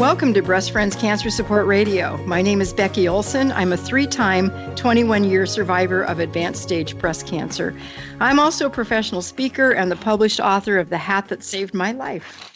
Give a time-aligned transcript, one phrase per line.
[0.00, 2.16] Welcome to Breast Friends Cancer Support Radio.
[2.24, 3.52] My name is Becky Olson.
[3.52, 7.78] I'm a three time, 21 year survivor of advanced stage breast cancer.
[8.18, 11.92] I'm also a professional speaker and the published author of The Hat That Saved My
[11.92, 12.49] Life.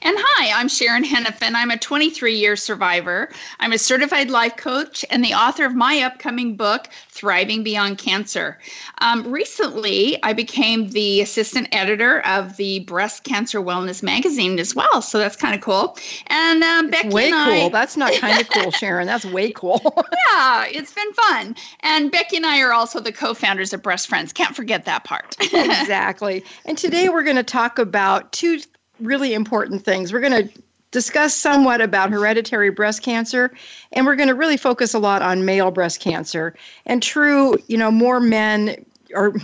[0.00, 1.54] And hi, I'm Sharon Henifin.
[1.54, 3.30] I'm a 23 year survivor.
[3.60, 8.58] I'm a certified life coach and the author of my upcoming book, Thriving Beyond Cancer.
[8.98, 15.02] Um, recently, I became the assistant editor of the Breast Cancer Wellness magazine as well.
[15.02, 15.98] So that's kind of cool.
[16.28, 17.66] And um, Becky way and cool.
[17.66, 19.06] I, That's not kind of cool, Sharon.
[19.06, 19.80] That's way cool.
[20.30, 21.54] yeah, it's been fun.
[21.80, 24.32] And Becky and I are also the co founders of Breast Friends.
[24.32, 25.36] Can't forget that part.
[25.40, 26.44] exactly.
[26.64, 28.60] And today we're going to talk about two
[29.02, 30.12] really important things.
[30.12, 33.50] We're going to discuss somewhat about hereditary breast cancer
[33.92, 36.54] and we're going to really focus a lot on male breast cancer.
[36.86, 39.34] And true, you know, more men or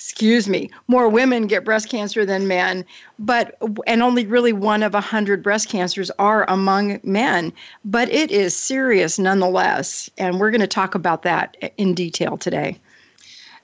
[0.00, 2.86] excuse me, more women get breast cancer than men,
[3.18, 7.52] but and only really one of a hundred breast cancers are among men.
[7.84, 12.78] But it is serious nonetheless, and we're going to talk about that in detail today.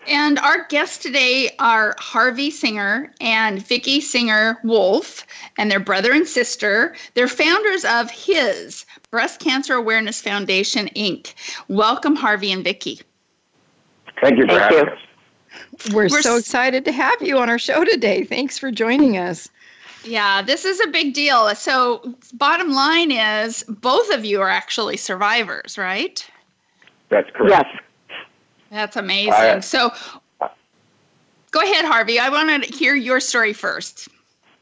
[0.08, 5.26] And our guests today are Harvey Singer and Vicki Singer Wolf,
[5.58, 6.94] and their brother and sister.
[7.14, 11.34] They're founders of HIS Breast Cancer Awareness Foundation, Inc.
[11.68, 13.00] Welcome, Harvey and Vicki.
[14.22, 14.92] Thank you for Thank having you.
[14.92, 15.92] us.
[15.92, 18.24] We're, We're so s- excited to have you on our show today.
[18.24, 19.48] Thanks for joining us.
[20.04, 21.52] Yeah, this is a big deal.
[21.56, 26.24] So, bottom line is both of you are actually survivors, right?
[27.08, 27.66] That's correct.
[27.72, 27.82] Yes.
[28.70, 29.32] That's amazing.
[29.32, 29.92] I- so,
[31.50, 32.18] go ahead, Harvey.
[32.18, 34.08] I want to hear your story first.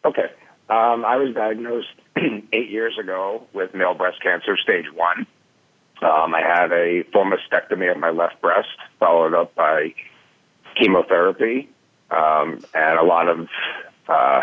[0.05, 0.31] Okay.
[0.71, 1.89] Um, I was diagnosed
[2.53, 5.27] eight years ago with male breast cancer, stage one.
[6.03, 9.95] Um, I had a full mastectomy of my left breast, followed up by
[10.75, 11.69] chemotherapy,
[12.11, 13.49] um, and a lot of
[14.09, 14.43] uh,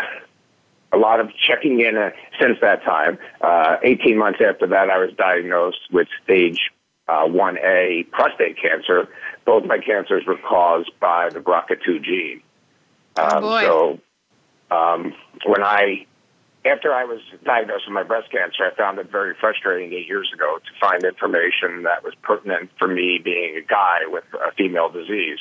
[0.92, 3.18] a lot of checking in uh, since that time.
[3.40, 6.70] Uh, 18 months after that, I was diagnosed with stage
[7.08, 9.08] uh, 1A prostate cancer.
[9.44, 12.42] Both my cancers were caused by the BRCA2 gene.
[13.16, 13.60] Oh, Um, boy.
[13.62, 14.00] So
[14.70, 15.14] um,
[15.44, 16.06] when I,
[16.64, 20.30] after I was diagnosed with my breast cancer, I found it very frustrating eight years
[20.32, 24.88] ago to find information that was pertinent for me being a guy with a female
[24.88, 25.38] disease.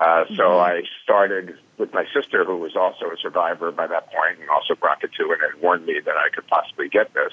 [0.00, 4.40] Uh, so I started with my sister, who was also a survivor by that point,
[4.40, 7.32] and also BRCA2, and had warned me that I could possibly get this,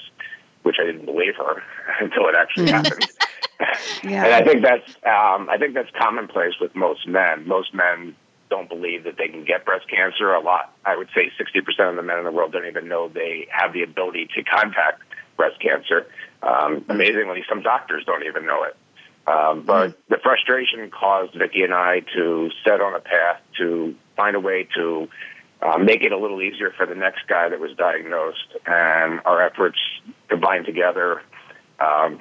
[0.62, 1.62] which I didn't believe her
[2.00, 3.06] until it actually happened.
[4.24, 7.46] And I think that's um, I think that's commonplace with most men.
[7.46, 8.16] Most men
[8.48, 10.32] don't believe that they can get breast cancer.
[10.32, 12.88] A lot, I would say, sixty percent of the men in the world don't even
[12.88, 15.02] know they have the ability to contact
[15.36, 16.06] breast cancer.
[16.42, 18.76] Um, amazingly, some doctors don't even know it.
[19.26, 24.34] Um, but the frustration caused Vicki and I to set on a path to find
[24.34, 25.08] a way to
[25.62, 29.42] uh, make it a little easier for the next guy that was diagnosed, and our
[29.42, 29.78] efforts
[30.28, 31.22] combined together
[31.78, 32.20] um,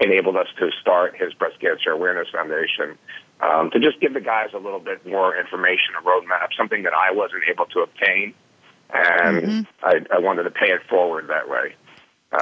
[0.00, 2.98] enabled us to start HIS Breast Cancer Awareness Foundation
[3.40, 6.92] um, to just give the guys a little bit more information, a roadmap, something that
[6.94, 8.34] I wasn't able to obtain,
[8.92, 11.74] and I, I wanted to pay it forward that way.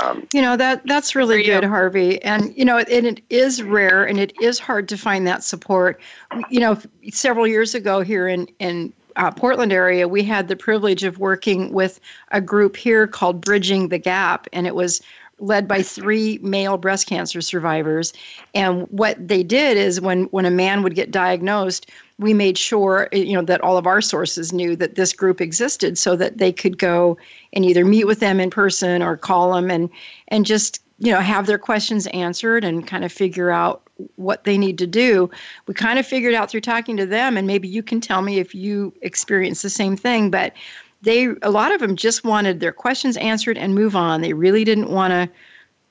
[0.02, 1.60] Um, You know that that's really For you.
[1.60, 2.22] good, Harvey.
[2.22, 6.00] And you know, and it is rare, and it is hard to find that support.
[6.48, 6.78] You know,
[7.10, 11.72] several years ago here in in uh, Portland area, we had the privilege of working
[11.72, 11.98] with
[12.30, 15.02] a group here called Bridging the Gap, and it was
[15.40, 18.12] led by three male breast cancer survivors.
[18.54, 23.08] And what they did is when when a man would get diagnosed, we made sure
[23.12, 26.52] you know that all of our sources knew that this group existed, so that they
[26.52, 27.16] could go
[27.52, 29.90] and either meet with them in person or call them and
[30.28, 33.82] and just you know have their questions answered and kind of figure out
[34.16, 35.30] what they need to do.
[35.66, 38.38] We kind of figured out through talking to them, and maybe you can tell me
[38.38, 40.54] if you experience the same thing, but
[41.02, 44.20] they a lot of them just wanted their questions answered and move on.
[44.20, 45.30] They really didn't want to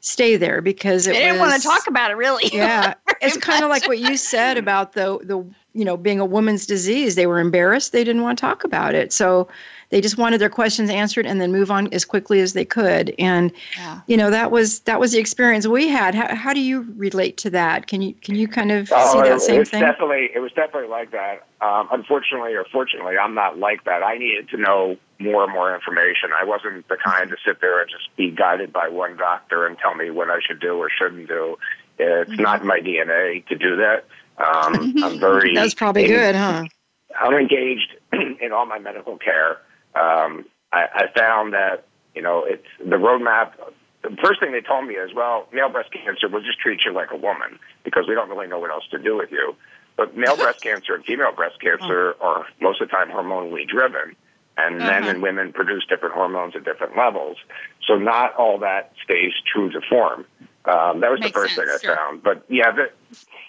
[0.01, 2.49] stay there because it They didn't was, want to talk about it, really.
[2.53, 5.37] yeah it's Very kind of like what you said about the the
[5.73, 8.95] you know being a woman's disease they were embarrassed they didn't want to talk about
[8.95, 9.47] it so
[9.89, 13.13] they just wanted their questions answered and then move on as quickly as they could
[13.19, 13.99] and Yeah.
[14.07, 17.35] you know that was that was the experience we had how, how do you relate
[17.37, 19.81] to that can you can you kind of Oh, see it- that same it's thing
[19.81, 21.45] Definitely, it was definitely like that.
[21.61, 24.01] Um, unfortunately or fortunately, I'm not like that.
[24.01, 26.29] I needed to know more and more information.
[26.39, 29.77] I wasn't the kind to sit there and just be guided by one doctor and
[29.77, 31.57] tell me what I should do or shouldn't do.
[31.97, 32.41] It's Mm-hmm.
[32.41, 34.05] not my DNA to do that.
[34.37, 35.53] Um, I'm very.
[35.53, 36.63] that's probably en- good huh
[37.19, 39.57] I'm engaged in all my medical care.
[39.95, 43.51] um, I, I found that you know it's the roadmap.
[44.03, 46.93] The first thing they told me is, well, male breast cancer, we'll just treat you
[46.93, 49.55] like a woman because we don't really know what else to do with you.
[49.97, 54.15] But male breast cancer and female breast cancer are most of the time hormonally driven,
[54.65, 54.91] and uh-huh.
[54.91, 57.37] men and women produce different hormones at different levels.
[57.87, 60.25] So not all that stays true to form.
[60.65, 61.95] Um, that was Makes the first sense, thing I sure.
[61.95, 62.23] found.
[62.23, 62.91] But yeah, the,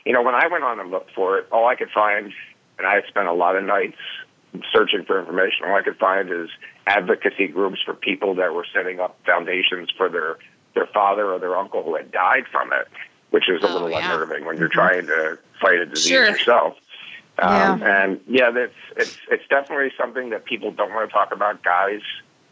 [0.04, 2.32] you know, when I went on and looked for it, all I could find,
[2.78, 3.98] and I spent a lot of nights
[4.72, 6.48] searching for information, all I could find is
[6.86, 10.38] advocacy groups for people that were setting up foundations for their
[10.74, 12.86] their father or their uncle who had died from it,
[13.30, 13.98] which is a oh, little yeah.
[13.98, 14.78] unnerving when you're mm-hmm.
[14.78, 16.28] trying to fight a disease sure.
[16.28, 16.76] yourself.
[17.40, 18.02] Um, yeah.
[18.02, 21.62] And yeah, that's it's it's definitely something that people don't want to talk about.
[21.62, 22.02] Guys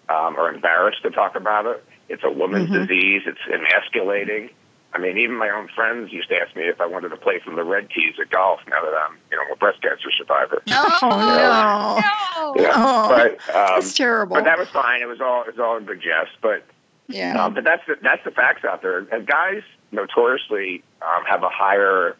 [0.08, 1.84] um, are embarrassed to talk about it.
[2.08, 2.86] It's a woman's mm-hmm.
[2.86, 3.22] disease.
[3.26, 4.50] It's emasculating.
[4.94, 7.40] I mean, even my own friends used to ask me if I wanted to play
[7.44, 8.60] from the red tees at golf.
[8.68, 10.62] Now that I'm, you know, a breast cancer survivor.
[10.70, 12.72] Oh no, no, yeah.
[12.74, 14.36] Oh, but um, it's terrible.
[14.36, 15.02] But that was fine.
[15.02, 16.32] It was all it was all in good jest.
[16.40, 16.64] But
[17.06, 18.98] yeah, um, but that's the, that's the facts out there.
[19.12, 19.62] And guys
[19.92, 22.16] notoriously um, have a higher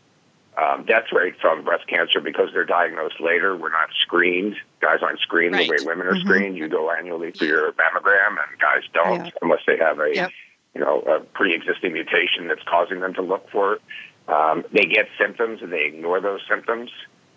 [0.60, 3.56] um, death rate from breast cancer because they're diagnosed later.
[3.56, 4.56] We're not screened.
[4.80, 5.68] Guys aren't screened right.
[5.68, 6.26] the way women are mm-hmm.
[6.26, 6.56] screened.
[6.56, 9.30] You go annually for your mammogram, and guys don't yeah.
[9.42, 10.30] unless they have a yep
[10.78, 13.82] you know, a pre-existing mutation that's causing them to look for it.
[14.28, 16.90] Um, they get symptoms and they ignore those symptoms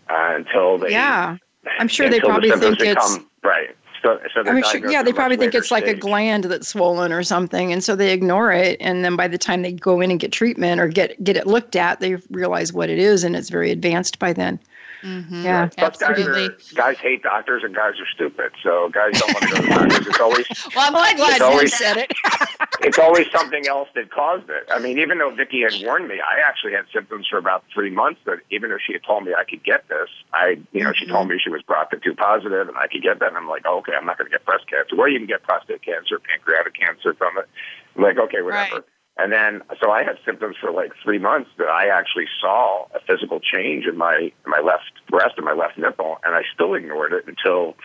[0.10, 0.92] uh, until they.
[0.92, 1.38] Yeah,
[1.80, 3.76] I'm sure they probably the think become, it's right.
[4.02, 5.84] So, so I mean, sure, yeah, they probably think it's stage.
[5.84, 8.78] like a gland that's swollen or something, and so they ignore it.
[8.80, 11.46] And then by the time they go in and get treatment or get get it
[11.46, 14.60] looked at, they realize what it is, and it's very advanced by then.
[15.04, 15.44] Mm-hmm.
[15.44, 16.50] Yeah, absolutely.
[16.50, 18.52] Guys, are, guys, hate doctors and guys are stupid.
[18.62, 20.08] So guys don't want to go to doctors.
[20.08, 20.46] It's always
[20.76, 22.14] well, I'm glad you always, said it.
[22.82, 24.68] it's always something else that caused it.
[24.72, 27.90] I mean, even though Vicki had warned me, I actually had symptoms for about three
[27.90, 28.22] months.
[28.26, 31.08] That even though she had told me I could get this, I, you know, she
[31.08, 33.30] told me she was BRCA2 positive and I could get that.
[33.30, 34.96] And I'm like, oh, okay, I'm not going to get breast cancer.
[34.96, 37.48] Well, you can get prostate cancer, pancreatic cancer from it.
[37.96, 38.76] I'm like, okay, whatever.
[38.76, 38.84] Right.
[39.18, 43.00] And then, so I had symptoms for like three months that I actually saw a
[43.06, 46.74] physical change in my in my left breast and my left nipple, and I still
[46.74, 47.76] ignored it until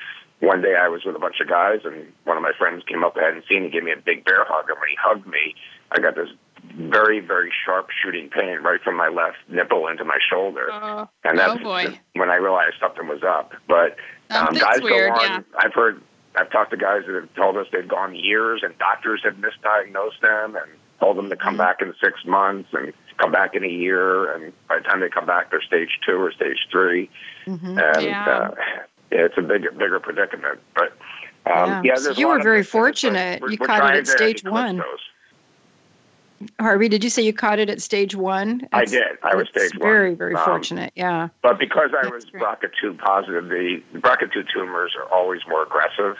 [0.41, 3.03] one day I was with a bunch of guys, and one of my friends came
[3.05, 4.69] up I hadn't seen and gave me a big bear hug.
[4.69, 5.55] And when he hugged me,
[5.91, 6.29] I got this
[6.75, 11.38] very very sharp shooting pain right from my left nipple into my shoulder, uh, and
[11.38, 13.53] that's oh when I realized something was up.
[13.67, 13.97] But
[14.31, 15.31] um, guys weird, go on.
[15.31, 15.40] Yeah.
[15.58, 16.02] I've heard.
[16.38, 20.20] I've talked to guys that have told us they've gone years, and doctors have misdiagnosed
[20.20, 20.70] them, and
[21.00, 21.58] told them to come mm-hmm.
[21.58, 25.08] back in six months and come back in a year, and by the time they
[25.08, 27.11] come back, they're stage two or stage 3
[27.46, 27.78] mm-hmm.
[27.78, 28.26] and yeah.
[28.28, 28.55] Uh,
[29.11, 30.61] it's a bigger bigger predicament.
[30.75, 30.93] But
[31.50, 33.40] um, yeah, yeah so you were very fortunate.
[33.40, 34.79] We're, you we're caught it at stage one.
[34.79, 34.84] Those.
[36.61, 38.69] Harvey, did you say you caught it at stage one?
[38.73, 39.03] I did.
[39.23, 40.17] I was stage very, one.
[40.19, 40.93] Very, very um, fortunate.
[40.94, 41.29] Yeah.
[41.43, 46.17] But because I was BRCA2 positive, the, the BRCA2 tumors are always more aggressive,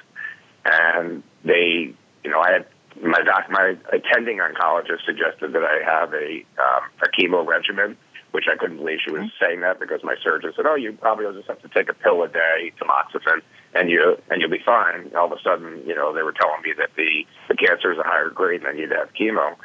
[0.65, 2.67] and they, you know, I had
[3.03, 7.97] my doc, my attending oncologist suggested that I have a um, a chemo regimen,
[8.33, 9.45] which I couldn't believe she was mm-hmm.
[9.45, 12.23] saying that because my surgeon said, "Oh, you probably just have to take a pill
[12.23, 13.43] a day, tamoxifen,
[13.75, 16.63] and you and you'll be fine." All of a sudden, you know, they were telling
[16.63, 19.57] me that the the cancer is a higher grade and I need to have chemo.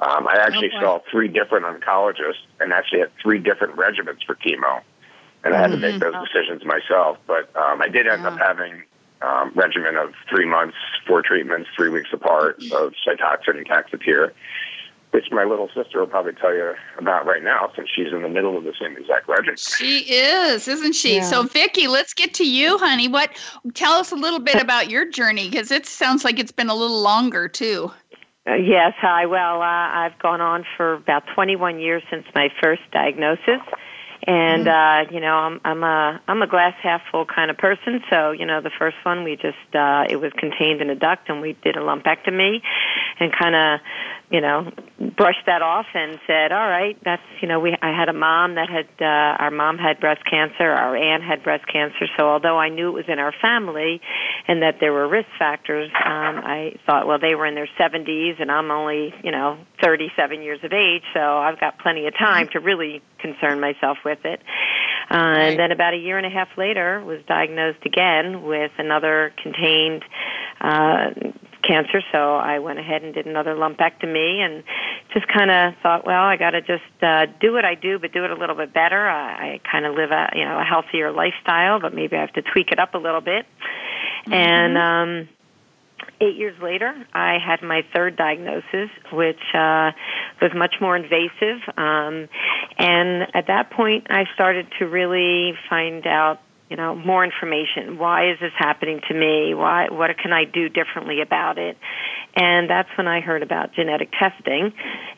[0.00, 4.36] Um, I actually oh, saw three different oncologists and actually had three different regimens for
[4.36, 4.80] chemo,
[5.42, 6.12] and I had to make mm-hmm.
[6.12, 7.18] those decisions myself.
[7.26, 8.28] But um, I did end yeah.
[8.28, 8.82] up having
[9.22, 14.32] um, regimen of three months, four treatments, three weeks apart of Cytoxan and Taxotere,
[15.10, 18.28] which my little sister will probably tell you about right now since she's in the
[18.28, 19.56] middle of the same exact regimen.
[19.56, 21.16] She is, isn't she?
[21.16, 21.22] Yeah.
[21.22, 23.08] So, Vicki, let's get to you, honey.
[23.08, 23.30] What?
[23.74, 26.74] Tell us a little bit about your journey because it sounds like it's been a
[26.74, 27.90] little longer too.
[28.48, 29.26] Uh, yes, hi.
[29.26, 33.60] Well, uh, I've gone on for about 21 years since my first diagnosis
[34.26, 35.10] and mm-hmm.
[35.10, 38.32] uh you know i'm i'm a i'm a glass half full kind of person so
[38.32, 41.40] you know the first one we just uh it was contained in a duct and
[41.40, 42.60] we did a lumpectomy
[43.20, 43.80] and kind of
[44.30, 44.70] you know,
[45.16, 48.56] brushed that off and said, "All right, that's you know, we I had a mom
[48.56, 52.06] that had uh, our mom had breast cancer, our aunt had breast cancer.
[52.18, 54.02] So although I knew it was in our family,
[54.46, 58.40] and that there were risk factors, um, I thought, well, they were in their 70s,
[58.40, 62.48] and I'm only you know 37 years of age, so I've got plenty of time
[62.52, 64.40] to really concern myself with it.
[65.10, 69.32] Uh, and then about a year and a half later, was diagnosed again with another
[69.42, 70.04] contained
[70.60, 71.10] uh,
[71.62, 74.64] cancer, so I went ahead and did another lumpectomy and
[75.12, 78.12] just kind of thought, well, I got to just uh, do what I do, but
[78.12, 79.08] do it a little bit better.
[79.08, 82.32] I, I kind of live a you know a healthier lifestyle, but maybe I have
[82.34, 83.46] to tweak it up a little bit.
[84.26, 84.32] Mm-hmm.
[84.32, 85.28] And um,
[86.20, 89.92] eight years later, I had my third diagnosis, which uh,
[90.40, 91.60] was much more invasive.
[91.76, 92.28] Um,
[92.78, 97.98] and at that point, I started to really find out you know, more information.
[97.98, 99.54] Why is this happening to me?
[99.54, 101.78] Why, what can I do differently about it?
[102.36, 104.72] And that's when I heard about genetic testing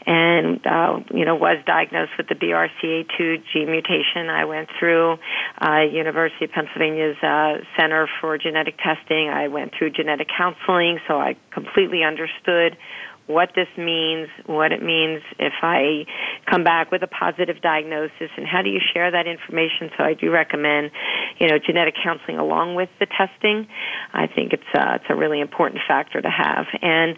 [0.07, 4.31] and, uh, you know, was diagnosed with the BRCA2 gene mutation.
[4.31, 5.19] I went through,
[5.61, 9.29] uh, University of Pennsylvania's, uh, Center for Genetic Testing.
[9.29, 12.77] I went through genetic counseling, so I completely understood
[13.27, 16.05] what this means, what it means if I
[16.51, 19.91] come back with a positive diagnosis, and how do you share that information.
[19.97, 20.91] So I do recommend,
[21.39, 23.69] you know, genetic counseling along with the testing.
[24.13, 26.67] I think it's uh, it's a really important factor to have.
[26.83, 27.17] And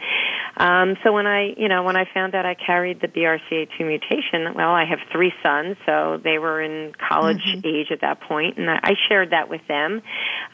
[0.56, 4.54] um, so when I, you know, when I found out I carried the BRCA2 mutation,
[4.54, 7.66] well, I have three sons, so they were in college mm-hmm.
[7.66, 10.02] age at that point, and I shared that with them.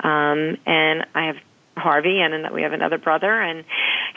[0.01, 1.37] Um, and I have
[1.79, 3.65] Harvey and and that we have another brother and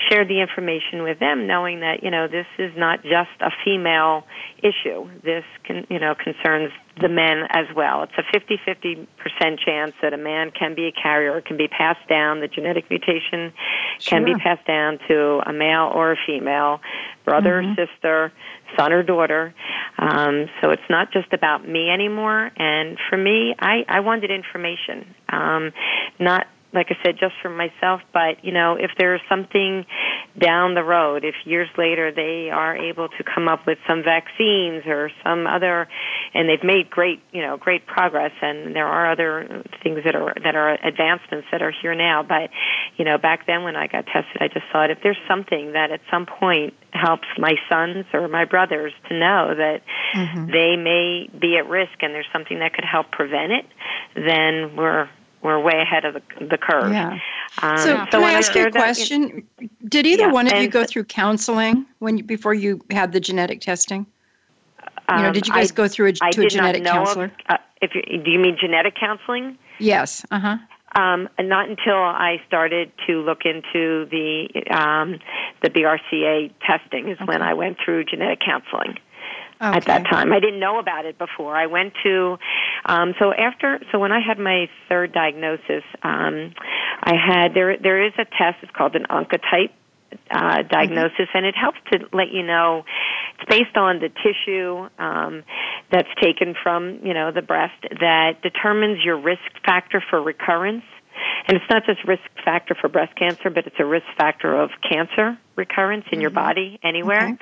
[0.09, 4.25] shared the information with them knowing that you know this is not just a female
[4.59, 5.09] issue.
[5.23, 8.03] This can you know concerns the men as well.
[8.03, 9.07] It's a 50-50%
[9.59, 12.41] chance that a man can be a carrier it can be passed down.
[12.41, 13.53] The genetic mutation
[13.99, 14.09] sure.
[14.09, 16.81] can be passed down to a male or a female
[17.23, 17.79] brother mm-hmm.
[17.79, 18.33] or sister
[18.77, 19.53] son or daughter.
[19.97, 22.51] Um, so it's not just about me anymore.
[22.57, 25.13] And for me i i wanted information.
[25.29, 25.71] Um,
[26.19, 29.85] not like I said, just for myself, but you know, if there's something
[30.39, 34.83] down the road, if years later they are able to come up with some vaccines
[34.85, 35.87] or some other,
[36.33, 40.33] and they've made great, you know, great progress, and there are other things that are
[40.43, 42.23] that are advancements that are here now.
[42.23, 42.49] But
[42.97, 45.91] you know, back then when I got tested, I just thought if there's something that
[45.91, 49.81] at some point helps my sons or my brothers to know that
[50.15, 50.51] mm-hmm.
[50.51, 53.65] they may be at risk, and there's something that could help prevent it,
[54.15, 55.09] then we're
[55.43, 56.91] we're way ahead of the, the curve.
[56.91, 57.19] Yeah.
[57.61, 59.47] Um, so, so can I ask you a question?
[59.59, 63.11] That, Did either yeah, one of you go through counseling when you, before you had
[63.11, 64.05] the genetic testing?
[65.07, 67.25] Um, you know, did you guys I, go through a, to a genetic counselor?
[67.25, 69.57] Of, uh, if you, do you mean genetic counseling?
[69.79, 70.25] Yes.
[70.31, 70.57] Uh huh.
[70.93, 75.19] Um, not until I started to look into the um,
[75.61, 77.25] the BRCA testing is okay.
[77.25, 78.97] when I went through genetic counseling
[79.61, 79.77] okay.
[79.77, 80.33] at that time.
[80.33, 81.55] I didn't know about it before.
[81.55, 82.37] I went to
[82.85, 86.53] um, so after so when I had my third diagnosis, um,
[87.01, 88.57] I had there there is a test.
[88.63, 89.71] It's called an Oncotype
[90.29, 91.37] uh, diagnosis, mm-hmm.
[91.37, 92.83] and it helps to let you know
[93.39, 95.43] it's based on the tissue um,
[95.91, 100.83] that's taken from you know the breast that determines your risk factor for recurrence.
[101.47, 104.69] And it's not just risk factor for breast cancer, but it's a risk factor of
[104.87, 106.21] cancer recurrence in mm-hmm.
[106.21, 107.25] your body anywhere.
[107.25, 107.37] Okay.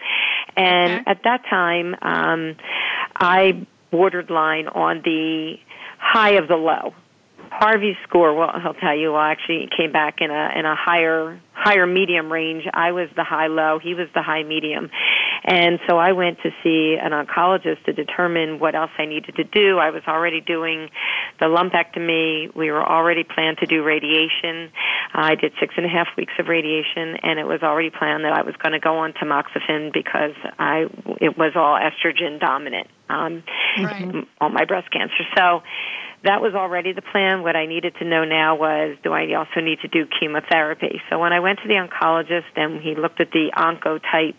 [0.56, 1.12] And okay.
[1.12, 2.56] at that time, um,
[3.16, 5.56] I bordered line on the
[5.98, 6.94] high of the low.
[7.52, 11.42] Harvey's score, well, I'll tell you, well, actually came back in a in a higher
[11.52, 12.64] higher medium range.
[12.72, 14.90] I was the high low, he was the high medium,
[15.44, 19.44] and so I went to see an oncologist to determine what else I needed to
[19.44, 19.78] do.
[19.78, 20.90] I was already doing
[21.40, 22.56] the lumpectomy.
[22.56, 24.72] We were already planned to do radiation.
[25.14, 28.34] I did six and a half weeks of radiation, and it was already planned that
[28.34, 30.86] I was going to go on tamoxifen because I
[31.22, 32.88] it was all estrogen dominant.
[33.10, 33.44] Um,
[33.82, 34.28] right.
[34.40, 35.24] all my breast cancer.
[35.36, 35.64] So
[36.24, 37.44] that was already the plan.
[37.44, 41.02] What I needed to know now was, do I also need to do chemotherapy?
[41.10, 44.36] So when I went to the oncologist and he looked at the oncotype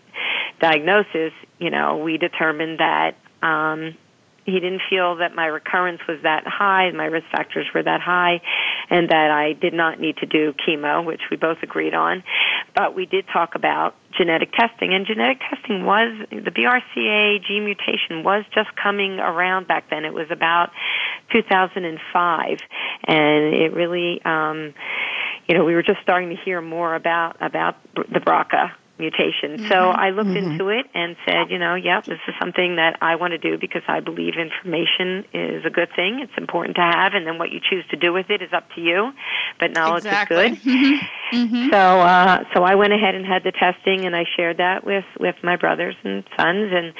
[0.61, 3.97] diagnosis, you know, we determined that um,
[4.45, 8.41] he didn't feel that my recurrence was that high, my risk factors were that high,
[8.89, 12.23] and that I did not need to do chemo, which we both agreed on.
[12.75, 18.23] But we did talk about genetic testing, and genetic testing was the BRCA gene mutation
[18.23, 20.05] was just coming around back then.
[20.05, 20.71] It was about
[21.33, 22.57] 2005,
[23.07, 24.73] and it really, um,
[25.47, 29.57] you know, we were just starting to hear more about about the BRCA mutation.
[29.57, 29.67] Mm-hmm.
[29.67, 30.51] So I looked mm-hmm.
[30.51, 33.57] into it and said, you know, yep, this is something that I want to do
[33.57, 36.21] because I believe information is a good thing.
[36.21, 38.69] It's important to have, and then what you choose to do with it is up
[38.75, 39.11] to you.
[39.59, 40.53] But knowledge exactly.
[40.53, 40.99] is good.
[41.31, 41.69] Mm-hmm.
[41.71, 45.05] So, uh, so I went ahead and had the testing, and I shared that with
[45.17, 46.93] with my brothers and sons, and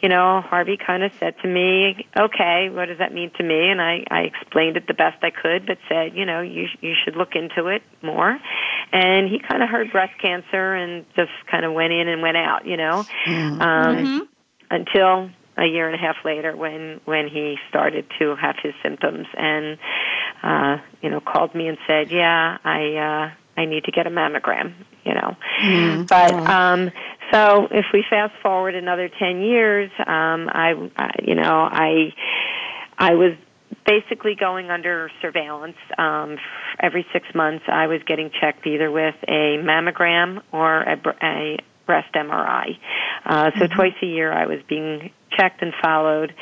[0.00, 3.70] you know, Harvey kind of said to me, "Okay, what does that mean to me?"
[3.70, 6.94] And I I explained it the best I could, but said, you know, you you
[7.04, 8.38] should look into it more.
[8.92, 12.36] And he kind of heard breast cancer and just kind of went in and went
[12.36, 13.60] out, you know, mm-hmm.
[13.62, 14.18] Um, mm-hmm.
[14.70, 19.26] until a year and a half later when when he started to have his symptoms
[19.36, 19.78] and
[20.42, 24.10] uh you know called me and said yeah i uh i need to get a
[24.10, 24.72] mammogram
[25.04, 26.04] you know mm-hmm.
[26.04, 26.90] but um
[27.30, 32.14] so if we fast forward another 10 years um i, I you know i
[32.96, 33.32] i was
[33.86, 35.76] basically going under surveillance.
[35.98, 36.38] Um,
[36.80, 42.12] every six months, I was getting checked either with a mammogram or a, a breast
[42.14, 42.78] MRI.
[43.24, 43.74] Uh, so mm-hmm.
[43.74, 46.34] twice a year, I was being checked and followed,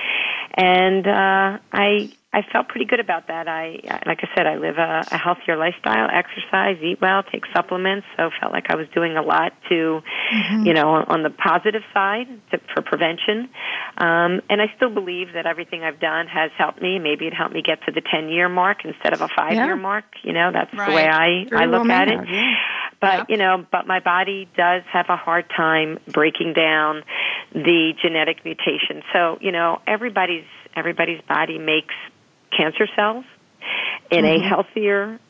[0.55, 3.49] and uh, I I felt pretty good about that.
[3.49, 8.07] I, like I said, I live a, a healthier lifestyle, exercise, eat well, take supplements.
[8.17, 10.01] So felt like I was doing a lot to,
[10.33, 10.65] mm-hmm.
[10.65, 13.51] you know, on the positive side to, for prevention.
[13.99, 17.01] Um, and I still believe that everything I've done has helped me.
[17.01, 19.75] Maybe it helped me get to the 10 year mark instead of a five year
[19.75, 19.75] yeah.
[19.75, 20.05] mark.
[20.23, 20.89] You know, that's right.
[20.89, 22.29] the way I, I look at it.
[22.29, 22.55] Yeah.
[23.01, 27.03] But, you know, but my body does have a hard time breaking down
[27.53, 29.03] the genetic mutation.
[29.13, 30.45] So, you know, everybody's
[30.77, 31.95] everybody's body makes
[32.61, 33.25] cancer cells.
[34.11, 34.45] In mm-hmm.
[34.45, 35.21] a healthier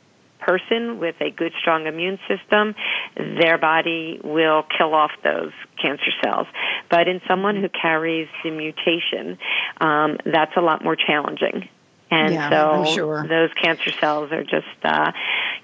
[0.41, 2.75] person with a good, strong immune system,
[3.17, 6.47] their body will kill off those cancer cells.
[6.89, 9.39] But in someone who carries the mutation,
[9.81, 11.69] um, that's a lot more challenging.
[12.11, 13.27] And yeah, so sure.
[13.29, 15.13] those cancer cells are just, uh,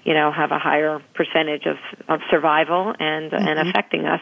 [0.07, 1.75] you know, have a higher percentage of,
[2.07, 3.45] of survival and, mm-hmm.
[3.45, 4.21] and affecting us.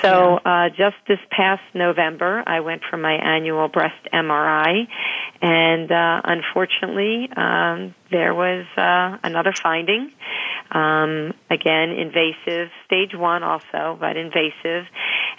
[0.00, 0.66] So yeah.
[0.66, 4.86] uh, just this past November, I went for my annual breast MRI,
[5.42, 10.12] and uh, unfortunately, um, there was uh, another finding.
[10.70, 14.84] Um, again, invasive, stage one also, but invasive,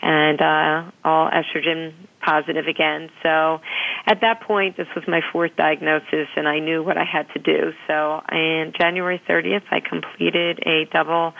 [0.01, 1.93] and uh, all estrogen
[2.29, 3.09] positive again.
[3.23, 3.59] So
[4.05, 7.39] at that point, this was my fourth diagnosis, and I knew what I had to
[7.39, 7.71] do.
[7.87, 11.33] So on January 30th, I completed a double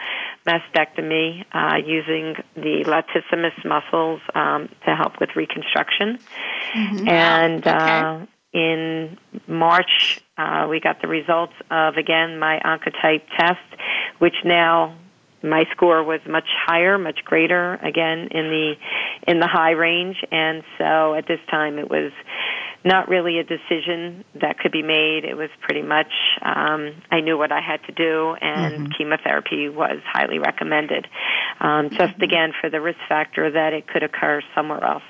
[0.48, 6.20] mastectomy uh, using the latissimus muscles um, to help with reconstruction.
[6.74, 7.08] Mm-hmm.
[7.08, 7.72] And okay.
[7.72, 9.18] uh, in
[9.48, 13.60] March, uh, we got the results of again my Oncotype test,
[14.18, 14.96] which now
[15.44, 18.74] my score was much higher, much greater, again in the
[19.28, 22.12] in the high range, and so at this time it was
[22.86, 25.26] not really a decision that could be made.
[25.26, 28.92] It was pretty much um, I knew what I had to do, and mm-hmm.
[28.98, 31.08] chemotherapy was highly recommended.
[31.60, 32.24] Um, just mm-hmm.
[32.24, 35.04] again for the risk factor that it could occur somewhere else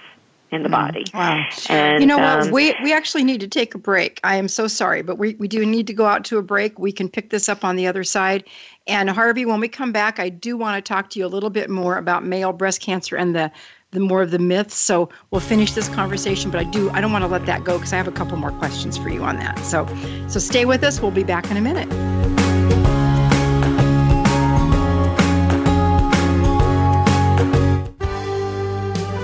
[0.51, 0.73] in the mm.
[0.73, 1.05] body.
[1.13, 1.45] Wow.
[1.69, 2.47] And, you know what?
[2.47, 4.19] Um, we, we actually need to take a break.
[4.23, 6.79] I am so sorry, but we, we do need to go out to a break.
[6.79, 8.43] We can pick this up on the other side.
[8.87, 11.49] And Harvey, when we come back, I do want to talk to you a little
[11.51, 13.51] bit more about male breast cancer and the
[13.91, 14.75] the more of the myths.
[14.75, 17.77] So we'll finish this conversation, but I do I don't want to let that go
[17.77, 19.57] because I have a couple more questions for you on that.
[19.59, 19.87] So
[20.27, 21.01] so stay with us.
[21.01, 21.89] We'll be back in a minute.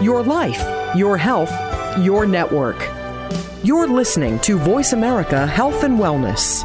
[0.04, 0.62] Your life,
[0.96, 1.52] your health,
[2.00, 2.78] your network.
[3.64, 6.64] You're listening to Voice America Health and Wellness.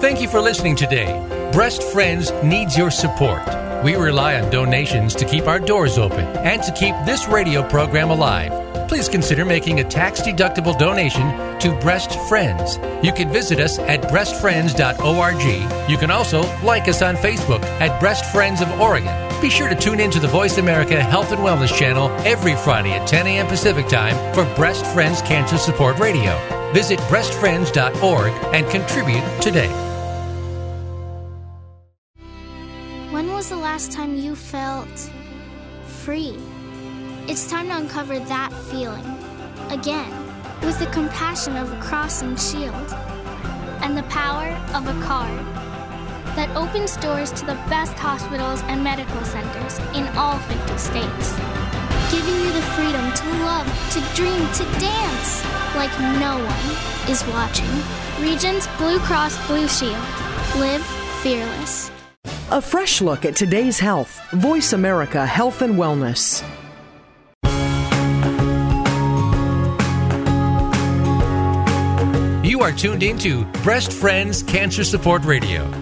[0.00, 1.50] Thank you for listening today.
[1.52, 3.42] Breast Friends needs your support.
[3.84, 8.10] We rely on donations to keep our doors open and to keep this radio program
[8.10, 8.88] alive.
[8.88, 12.78] Please consider making a tax deductible donation to Breast Friends.
[13.02, 15.90] You can visit us at breastfriends.org.
[15.90, 19.31] You can also like us on Facebook at Breast Friends of Oregon.
[19.42, 22.92] Be sure to tune in to the Voice America Health and Wellness channel every Friday
[22.92, 23.48] at 10 a.m.
[23.48, 26.38] Pacific Time for Breast Friends Cancer Support Radio.
[26.72, 29.66] Visit breastfriends.org and contribute today.
[33.10, 35.10] When was the last time you felt
[35.86, 36.38] free?
[37.26, 39.04] It's time to uncover that feeling
[39.70, 40.12] again
[40.60, 42.94] with the compassion of a cross and shield
[43.82, 45.51] and the power of a card
[46.36, 51.36] that opens doors to the best hospitals and medical centers in all 50 states,
[52.10, 57.70] giving you the freedom to love, to dream, to dance like no one is watching.
[58.20, 59.96] Regence Blue Cross Blue Shield.
[60.56, 60.84] Live
[61.22, 61.90] fearless.
[62.50, 64.20] A fresh look at today's health.
[64.32, 66.42] Voice America Health and Wellness.
[72.44, 75.81] You are tuned into Breast Friends Cancer Support Radio.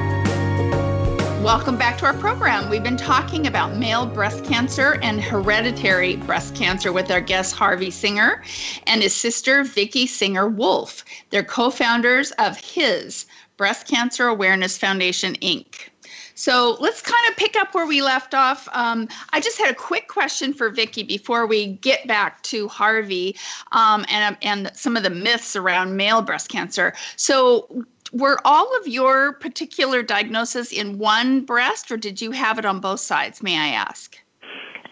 [1.41, 2.69] Welcome back to our program.
[2.69, 7.89] We've been talking about male breast cancer and hereditary breast cancer with our guest Harvey
[7.89, 8.43] Singer
[8.85, 11.03] and his sister Vicki Singer Wolf.
[11.31, 13.25] They're co-founders of HIS
[13.57, 15.89] Breast Cancer Awareness Foundation Inc.
[16.35, 18.69] So let's kind of pick up where we left off.
[18.71, 23.35] Um, I just had a quick question for Vicki before we get back to Harvey
[23.71, 26.93] um, and and some of the myths around male breast cancer.
[27.15, 32.65] So were all of your particular diagnoses in one breast, or did you have it
[32.65, 33.41] on both sides?
[33.41, 34.17] May I ask?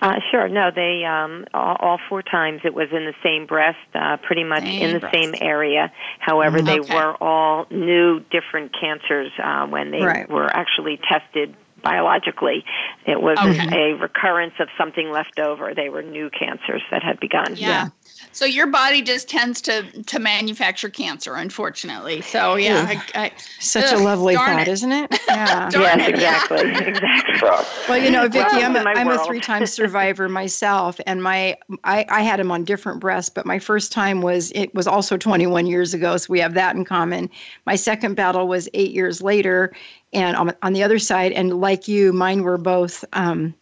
[0.01, 0.47] Uh, sure.
[0.47, 4.45] No, they um, all, all, four times it was in the same breast, uh, pretty
[4.45, 5.13] much same in the breast.
[5.13, 5.91] same area.
[6.19, 6.95] However, they okay.
[6.95, 10.29] were all new, different cancers uh, when they right.
[10.29, 11.53] were actually tested
[11.83, 12.63] biologically.
[13.05, 13.91] It was Okay.
[13.91, 15.73] a recurrence of something left over.
[15.73, 17.55] They were new cancers that had begun.
[17.57, 17.89] Yeah.
[18.31, 22.21] So your body just tends to to manufacture cancer, unfortunately.
[22.21, 24.71] So yeah, I, I, Such a lovely darn thought, it.
[24.71, 25.19] isn't it?
[25.29, 25.69] Yeah.
[25.69, 26.35] Darn Yes, it, yeah.
[26.43, 27.83] exactly, exactly.
[27.87, 31.21] Well, you know, Vicki, Well, I'm a, in my I'm a three-time survivor myself, and
[31.23, 34.87] my I, I had him on different breasts, but my first time was it was
[34.87, 37.29] also 21 years ago, so we have that in common.
[37.65, 39.71] My second battle was eight years later,
[40.13, 43.53] and on, on the other side, and like you, mine were both um,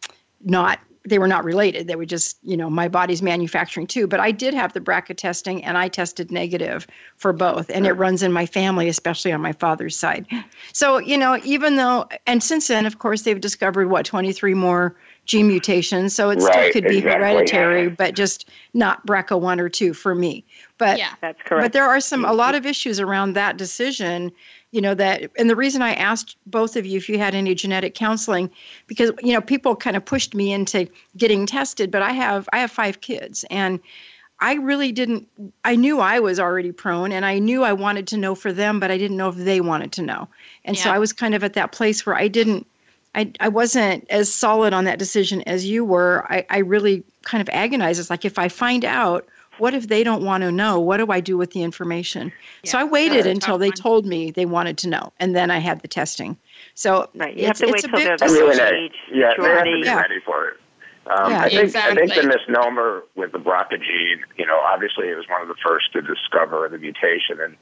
[0.41, 1.88] not they were not related.
[1.88, 4.08] They were just you know my body's manufacturing too.
[4.08, 7.93] But I did have the BRCA testing, and I tested negative for both, and it
[7.93, 10.26] runs in my family, especially on my father's side.
[10.74, 14.96] So, you know, even though, and since then, of course, they've discovered what, 23 more
[15.26, 16.15] gene mutations.
[16.15, 17.28] So it still Right, could be exactly.
[17.28, 20.46] hereditary, but just not BRCA1 or 2 for me.
[20.78, 21.13] But, yeah.
[21.22, 21.63] That's correct.
[21.63, 22.38] but there are some, a mm-hmm.
[22.38, 24.32] lot of issues around that decision,
[24.78, 27.56] you know, that, and the reason I asked both of you if you had any
[27.56, 28.50] genetic counseling,
[28.86, 30.88] because, you know, people kind of pushed me into
[31.18, 33.80] getting tested, but I have, I have five kids and,
[34.40, 35.28] I really didn't.
[35.66, 38.80] I knew I was already prone, and I knew I wanted to know for them,
[38.80, 40.28] but I didn't know if they wanted to know.
[40.63, 42.68] And so I was kind of at that place where I didn't.
[43.16, 46.24] I I wasn't as solid on that decision as you were.
[46.30, 48.00] I I really kind of agonized.
[48.00, 49.26] It's like if I find out,
[49.60, 50.80] what if they don't want to know?
[50.80, 52.32] What do I do with the information?
[52.65, 53.76] so I waited that's until they one.
[53.76, 56.38] told me they wanted to know, and then I had the testing.
[56.76, 57.36] So Right.
[57.36, 59.63] You have to it's wait until they're I the mean, age, yeah, they have to
[59.63, 59.82] be maturity.
[59.86, 60.00] Yeah.
[60.02, 60.58] ready for it.
[61.08, 61.41] Um, Yeah.
[61.41, 65.26] I think I think the misnomer with the BRCA gene, you know, obviously it was
[65.30, 67.56] one of the first to discover the mutation, and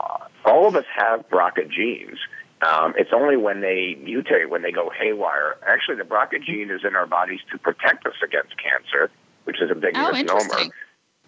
[0.00, 2.18] uh, all of us have BRCA genes.
[2.64, 5.56] Um, it's only when they mutate, when they go haywire.
[5.66, 9.10] Actually, the BRCA gene is in our bodies to protect us against cancer,
[9.44, 10.70] which is a big Oh, misnomer.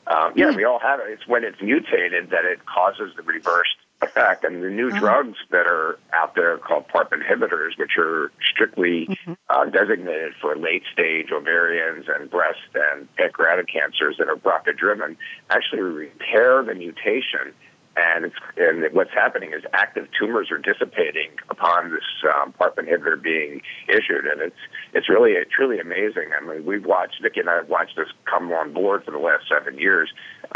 [0.07, 1.07] Um, yeah, we all have it.
[1.09, 4.45] It's when it's mutated that it causes the reversed effect.
[4.45, 4.99] And the new Oh.
[4.99, 9.09] drugs that are out there called PARP inhibitors, which are strictly
[9.49, 15.17] uh, designated for late stage ovarians and breast and pancreatic cancers that are BRCA driven,
[15.51, 17.55] actually repair the mutation.
[17.97, 22.03] And it's and what's happening is active tumors are dissipating upon this
[22.35, 24.57] um, PARP inhibitor being issued, and it's
[24.95, 26.31] it's really truly amazing.
[26.37, 29.19] I mean, we've watched Vicki and I have watched this come on board for the
[29.19, 30.11] last seven years.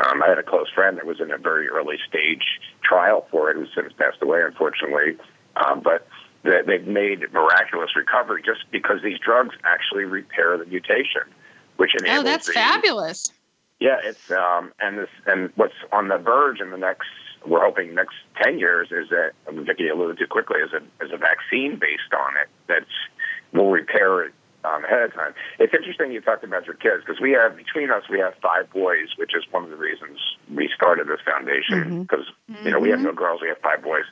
[0.05, 2.43] Um, I had a close friend that was in a very early stage
[2.83, 5.17] trial for it, who's since passed away, unfortunately.
[5.57, 6.09] Um, but
[6.43, 11.23] that they've made miraculous recovery just because these drugs actually repair the mutation,
[11.77, 13.33] which enables Oh, that's the, fabulous.
[13.81, 17.09] yeah, it's um, and this and what's on the verge in the next
[17.47, 21.17] we're hoping next ten years is that Vicki alluded to quickly is a is a
[21.17, 22.85] vaccine based on it that
[23.53, 25.35] will repair it um, ahead of time.
[25.59, 28.71] It's interesting you talked about your kids because we have between us we have five
[28.71, 30.19] boys, which is one of the reasons
[30.53, 32.03] we started this foundation mm-hmm.
[32.03, 32.27] because
[32.65, 33.19] you know we have no mm-hmm.
[33.19, 34.05] girls, we have five boys,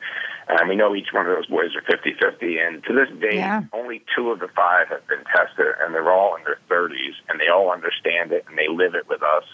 [0.49, 2.67] and we know each one of those boys are 50-50.
[2.67, 3.62] and to this day Yeah.
[3.73, 7.41] only two of the five have been tested, and they're all in their thirties, and
[7.41, 9.45] they all understand it and they live it with us.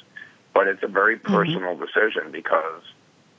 [0.55, 1.35] But it's a very mm-hmm.
[1.35, 2.83] personal decision because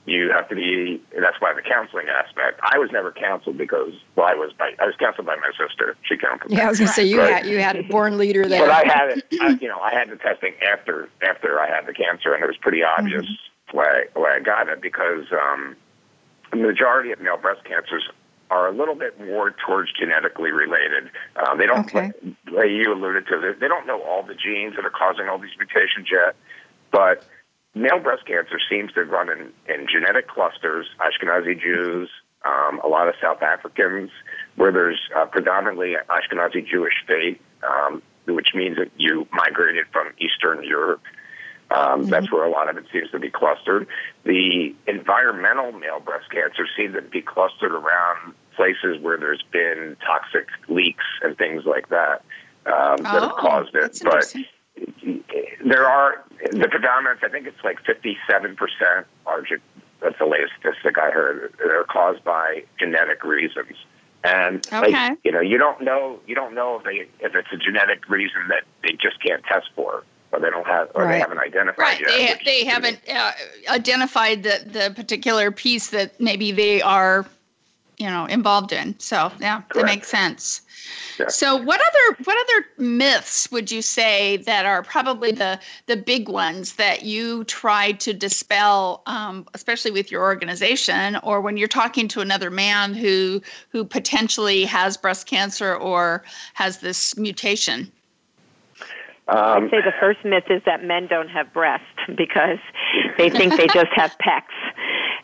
[0.06, 1.02] you have to be.
[1.18, 2.60] That's why the counseling aspect.
[2.62, 5.96] I was never counseled because well, I was by I was counseled by my sister.
[6.04, 6.52] She counseled.
[6.52, 7.34] Yeah, I was gonna say you Right.
[7.34, 8.66] had you had a born leader there.
[8.66, 9.26] But I had it.
[9.40, 12.48] I, you know, I had the testing after after I had the cancer, and it
[12.48, 13.26] was pretty obvious
[13.72, 15.76] why why I got it because um,
[16.52, 18.04] the majority of male breast cancers
[18.52, 21.10] are a little bit more towards genetically related.
[21.36, 22.12] Uh, they don't, Okay.
[22.52, 25.58] like you alluded to, they don't know all the genes that are causing all these
[25.58, 26.36] mutations yet,
[26.92, 27.26] but
[27.76, 32.10] male breast cancer seems to run in, in genetic clusters, Ashkenazi Jews,
[32.46, 34.12] um, a lot of South Africans,
[34.56, 40.64] where there's uh, predominantly Ashkenazi Jewish faith, um, which means that you migrated from Eastern
[40.64, 41.02] Europe.
[41.72, 43.88] Um, That's where a lot of it seems to be clustered.
[44.26, 50.48] The environmental male breast cancer seems to be clustered around places where there's been toxic
[50.68, 52.22] leaks and things like that
[52.68, 53.82] um, that have Oh, caused it.
[53.82, 54.36] that's But.
[55.66, 57.20] There are the predominance.
[57.24, 59.42] I think it's like fifty-seven percent are.
[59.42, 59.62] ge-
[60.02, 61.54] That's the latest statistic I heard.
[61.58, 63.76] They're caused by genetic reasons,
[64.24, 64.92] and Okay.
[64.92, 66.20] like you know, you don't know.
[66.28, 69.68] You don't know if they if it's a genetic reason that they just can't test
[69.76, 71.14] for, or they don't have, or Right.
[71.14, 72.00] they haven't identified Right.
[72.02, 72.10] yet.
[72.10, 73.32] They, which they haven't uh,
[73.70, 77.26] identified the, the particular piece that maybe they are,
[77.98, 78.98] you know, involved in.
[79.00, 80.62] So yeah, that makes sense.
[81.20, 81.28] Yeah.
[81.28, 86.28] So what other what other myths would you say that are probably the the big
[86.28, 92.08] ones that you try to dispel, um, especially with your organization or when you're talking
[92.10, 97.92] to another man who who potentially has breast cancer or has this mutation?
[99.28, 101.86] Um, I'd say the first myth is that men don't have breasts
[102.18, 102.60] because
[103.18, 104.44] they think they just have pecs.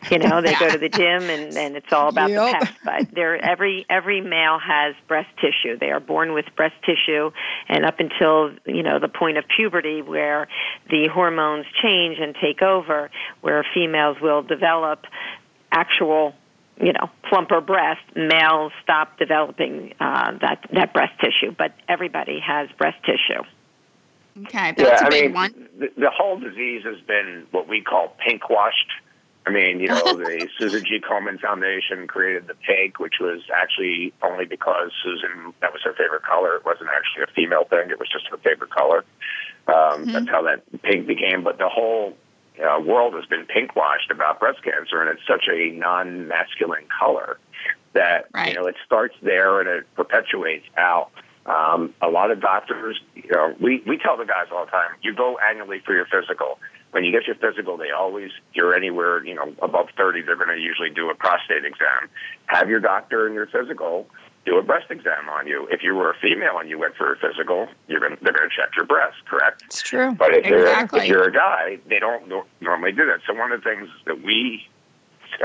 [0.08, 2.40] You know, they go to the gym and, and it's all about Yep.
[2.40, 2.74] the pecs.
[2.84, 5.78] But there, every every male has breast tissue.
[5.78, 7.30] They are born with breast tissue,
[7.68, 10.48] and up until you know the point of puberty, where
[10.88, 13.10] the hormones change and take over,
[13.40, 15.04] where females will develop
[15.72, 16.34] actual
[16.80, 22.70] you know, plumper breast, males stop developing uh, that that breast tissue, but everybody has
[22.78, 23.42] breast tissue.
[24.44, 25.68] Okay, that's yeah, a I big mean, one.
[25.78, 28.90] The, the whole disease has been what we call pink washed.
[29.50, 31.00] I mean, you know, the Susan G.
[31.00, 36.22] Komen Foundation created the pink, which was actually only because Susan, that was her favorite
[36.22, 36.56] color.
[36.56, 37.90] It wasn't actually a female thing.
[37.90, 39.04] It was just her favorite color.
[39.66, 41.42] Um, That's how that pink became.
[41.42, 42.16] But the whole
[42.62, 46.86] uh, world has been pink washed about breast cancer, and it's such a non masculine
[46.98, 47.38] color
[47.94, 48.48] that, Right.
[48.48, 51.10] you know, it starts there and it perpetuates out.
[51.46, 54.90] Um, a lot of doctors, you know, we, we tell the guys all the time,
[55.02, 56.58] you go annually for your physical.
[56.92, 60.48] When you get your physical, they always, you're anywhere, you know, above 30, they're going
[60.48, 62.10] to usually do a prostate exam.
[62.46, 64.06] Have your doctor and your physical
[64.46, 65.68] do a breast exam on you.
[65.70, 68.48] If you were a female and you went for a physical, you're going they're going
[68.48, 69.62] to check your breast, correct?
[69.66, 70.14] It's true.
[70.14, 71.00] But if, you're, Exactly.
[71.00, 73.20] if you're a guy, they don't nor- normally do that.
[73.26, 74.66] So one of the things that we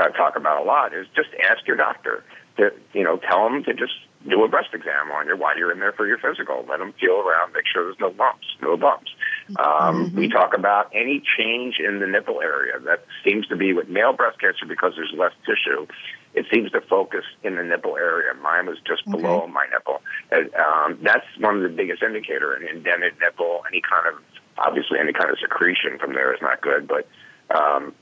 [0.00, 2.24] uh, talk about a lot is just ask your doctor.
[2.56, 3.92] To, you know, tell them to just
[4.26, 6.64] do a breast exam on you while you're in there for your physical.
[6.68, 9.10] Let them feel around, make sure there's no lumps, no bumps.
[9.56, 12.78] Um, We talk about any change in the nipple area.
[12.80, 15.86] That seems to be with male breast cancer because there's less tissue.
[16.34, 18.34] It seems to focus in the nipple area.
[18.34, 20.02] Mine was just below my nipple.
[20.30, 22.54] And, um, that's one of the biggest indicator.
[22.54, 24.22] An indented nipple, any kind of
[24.58, 26.88] obviously any kind of secretion from there is not good.
[26.88, 27.06] But
[27.56, 27.94] um,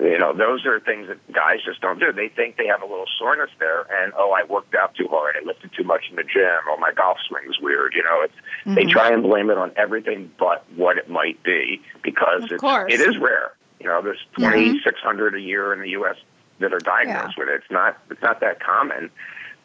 [0.00, 2.12] you know, those are things that guys just don't do.
[2.12, 5.36] They think they have a little soreness there, and oh, I worked out too hard,
[5.40, 7.94] I lifted too much in the gym, oh, my golf swing's weird.
[7.94, 8.90] You know, it's they mm-hmm.
[8.90, 12.92] try and blame it on everything but what it might be because Of it's, course.
[12.92, 13.52] it is rare.
[13.78, 16.16] You know, there's twenty six hundred a year in the U.S.
[16.58, 17.56] that are diagnosed with it.
[17.56, 19.10] It's not it's not that common,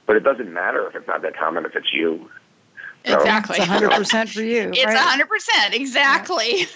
[0.05, 2.29] but it doesn't matter if it's not that common if it's you.
[3.05, 3.57] So- Exactly.
[3.57, 4.69] It's 100% for you.
[4.73, 4.97] It's a right?
[4.97, 6.67] hundred percent exactly.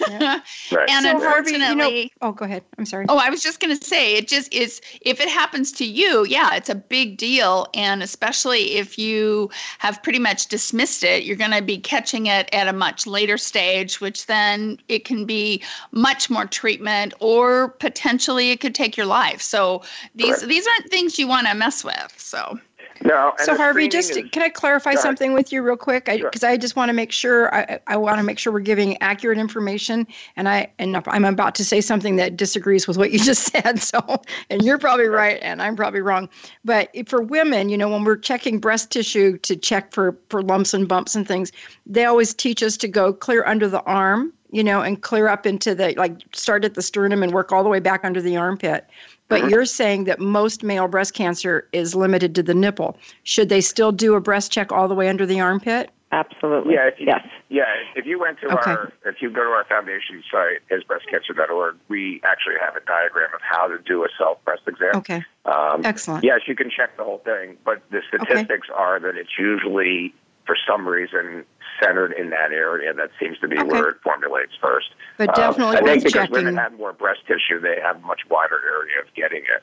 [0.72, 0.90] Right.
[0.90, 2.64] and So, Harvey, unfortunately, you know, oh, go ahead.
[2.78, 3.06] I'm sorry.
[3.08, 6.24] Oh, I was just going to say, it just is, if it happens to you,
[6.24, 7.66] yeah, it's a big deal.
[7.74, 12.48] And especially if you have pretty much dismissed it, you're going to be catching it
[12.52, 18.50] at a much later stage, which then it can be much more treatment or potentially
[18.50, 19.42] it could take your life.
[19.42, 19.82] So
[20.14, 20.48] these, Correct.
[20.48, 22.14] these aren't things you want to mess with.
[22.16, 22.58] So,
[23.02, 23.32] No.
[23.38, 26.06] so Harvey, just is- can I clarify something with you real quick?
[26.08, 26.18] Sure.
[26.18, 29.00] Because I, just want to make sure I, I want to make sure we're giving
[29.02, 33.18] accurate information, and I and I'm about to say something that disagrees with what you
[33.24, 33.80] just said.
[33.80, 36.28] So, and you're probably right, and I'm probably wrong.
[36.64, 40.74] But for women, you know, when we're checking breast tissue to check for for lumps
[40.74, 41.52] and bumps and things,
[41.86, 45.46] they always teach us to go clear under the arm, you know, and clear up
[45.46, 48.36] into the like start at the sternum and work all the way back under the
[48.36, 48.88] armpit.
[49.28, 49.48] But Mm-hmm.
[49.50, 52.96] you're saying that most male breast cancer is limited to the nipple.
[53.22, 55.90] Should they still do a breast check all the way under the armpit?
[56.12, 56.74] Absolutely.
[56.74, 57.26] Yeah, if you, yes.
[57.48, 57.64] yeah.
[57.96, 58.70] If you went to Okay.
[58.70, 63.40] our, if you go to our foundation site, hisbreastcancer.org, we actually have a diagram of
[63.42, 64.94] how to do a self breast exam.
[64.96, 65.24] Okay.
[65.44, 66.22] Um, Excellent.
[66.22, 70.14] yes, you can check the whole thing, but the statistics are that it's usually,
[70.46, 71.44] for some reason,
[71.84, 72.92] centered in that area.
[72.94, 73.68] That seems to be Okay.
[73.68, 74.90] where it formulates first.
[75.18, 76.32] But Um, definitely I think because checking.
[76.32, 79.62] women have more breast tissue, they have a much wider area of getting it.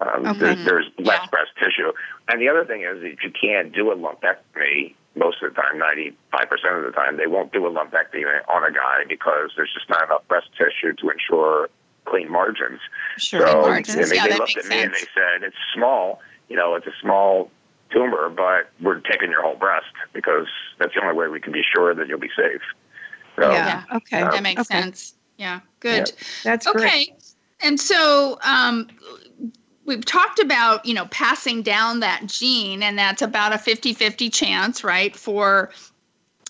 [0.00, 0.38] Um, Okay.
[0.38, 1.26] there's, there's less Yeah.
[1.30, 1.92] breast tissue.
[2.28, 5.76] And the other thing is that you can't do a lumpectomy most of the time,
[5.76, 9.88] 95% of the time, they won't do a lumpectomy on a guy because there's just
[9.90, 11.68] not enough breast tissue to ensure
[12.06, 12.80] clean margins.
[13.18, 13.40] Sure.
[13.46, 13.96] So margins.
[13.98, 16.86] I mean, Yeah, they looked at me and they said, it's small, you know, it's
[16.86, 17.50] a small
[17.90, 20.46] tumor, but we're taking your whole breast because
[20.78, 22.62] that's the only way we can be sure that you'll be safe.
[23.36, 23.84] So, yeah.
[23.94, 24.20] Okay.
[24.20, 24.80] that makes okay.
[24.80, 25.14] sense.
[25.36, 25.60] Yeah.
[25.80, 26.12] Good.
[26.44, 27.34] That's okay great.
[27.60, 28.88] and so um,
[29.90, 34.84] we've talked about you know passing down that gene and that's about a 50-50 chance
[34.84, 35.70] right for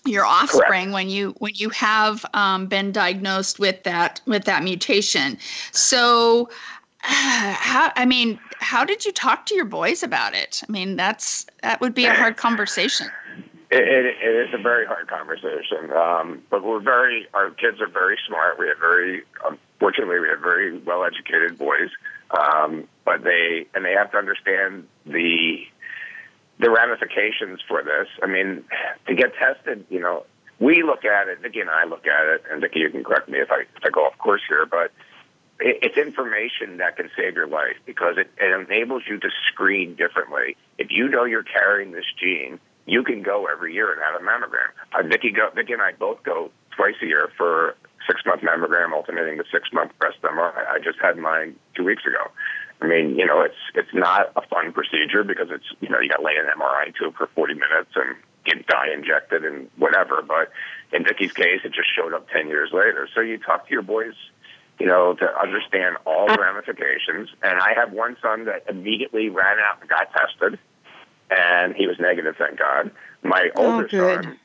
[0.05, 5.39] your offspring when you when you have um, been diagnosed with that with that mutation
[5.73, 6.51] so
[6.99, 11.47] how i mean how did you talk to your boys about it i mean that's
[11.63, 13.09] that would be a hard conversation
[13.71, 17.29] It, it, it is a very hard conversation, um, but we're very.
[17.35, 18.59] Our kids are very smart.
[18.59, 21.91] We have very, unfortunately, we have very well-educated boys,
[22.33, 25.59] um, but they and they have to understand the
[26.59, 28.09] the ramifications for this.
[28.21, 28.65] I mean,
[29.07, 30.25] to get tested, you know,
[30.59, 31.39] we look at it.
[31.41, 33.85] Vicki and I look at it, and Vicki, you can correct me if I if
[33.85, 34.91] I go off course here, but
[35.61, 40.57] it's information that can save your life because it, it enables you to screen differently.
[40.79, 44.25] If you know you're carrying this gene, you can go every year and have a
[44.25, 44.71] mammogram.
[44.93, 48.93] Uh, Vicki, go, Vicki and I both go twice a year for six month mammogram,
[48.93, 50.67] alternating the six month breast MRI.
[50.69, 52.31] I just had mine two weeks ago.
[52.83, 56.09] I mean, you know, it's it's not a fun procedure because it's you know you
[56.09, 60.23] got to lay an MRI tube for 40 minutes and get dye injected and whatever.
[60.23, 60.51] But
[60.93, 63.09] in Vicki's case, it just showed up 10 years later.
[63.15, 64.15] So you talk to your boys,
[64.81, 67.29] you know, to understand all the ramifications.
[67.43, 70.59] And I have one son that immediately ran out and got tested,
[71.31, 72.91] and he was negative, thank God.
[73.23, 74.25] My Oh, older good.
[74.25, 74.39] son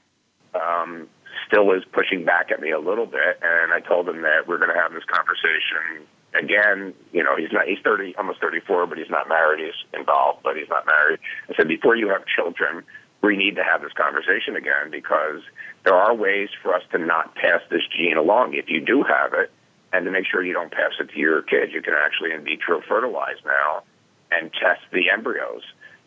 [0.54, 1.08] um,
[1.48, 4.58] still is pushing back at me a little bit, and I told him that we're
[4.58, 6.94] going to have this conversation again.
[7.14, 9.64] You know, he's not he's thirty, almost thirty four, but he's not married.
[9.66, 11.20] He's involved, but he's not married.
[11.50, 12.84] I said before you have children,
[13.22, 15.42] we need to have this conversation again because
[15.86, 19.34] there are ways for us to not pass this gene along if you do have
[19.34, 19.52] it,
[19.96, 21.72] and to make sure you don't pass it to your kids.
[21.74, 23.84] You can actually in vitro fertilize now
[24.32, 25.62] and test the embryos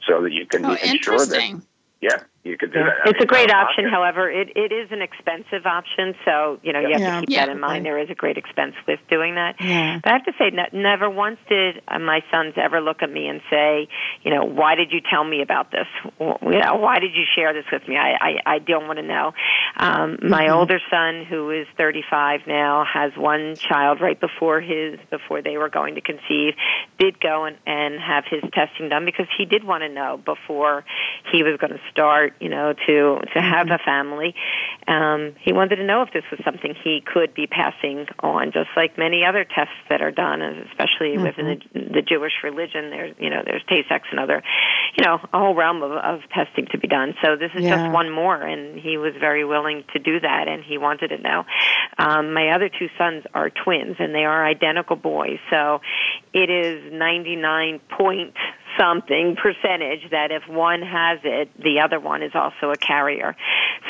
[0.07, 1.27] so that you can Oh, sure.
[1.27, 1.63] that.
[2.01, 2.95] Yeah, you could do that.
[3.05, 3.85] I It's mean, a great option.
[3.85, 3.91] pocket.
[3.93, 7.21] However, it, it is an expensive option, so you know you have Yeah.
[7.21, 7.47] to keep Yeah.
[7.47, 7.85] that in mind.
[7.85, 9.57] There is a great expense with doing that.
[9.61, 9.99] Yeah.
[10.03, 13.11] But I have to say, ne- never once did uh, my sons ever look at
[13.11, 13.89] me and say,
[14.23, 15.87] you know, why did you tell me about this?
[16.21, 17.97] You know, why did you share this with me?
[17.97, 19.33] I I, I don't want to know.
[19.77, 25.43] Um, my older son, who is 35 now, has one child right before his before
[25.43, 26.55] they were going to conceive,
[26.99, 30.85] did go and, and have his testing done because he did want to know before
[31.33, 34.35] he was going to start, you know, to to have a family.
[34.87, 38.71] Um, he wanted to know if this was something he could be passing on, just
[38.77, 42.91] like many other tests that are done, especially within the, the Jewish religion.
[42.91, 44.43] There's, you know, there's Tay-Sachs and other,
[44.97, 47.15] you know, a whole realm of, of testing to be done.
[47.23, 47.77] So this is Yeah.
[47.79, 51.19] just one more, and he was very willing to do that, and he wanted to
[51.19, 51.45] know.
[51.99, 55.39] Um, my other two sons are twins, and they are identical boys.
[55.51, 55.81] So
[56.33, 58.35] it is 99 point
[58.79, 63.37] something percentage that if one has it, the other one is also a carrier.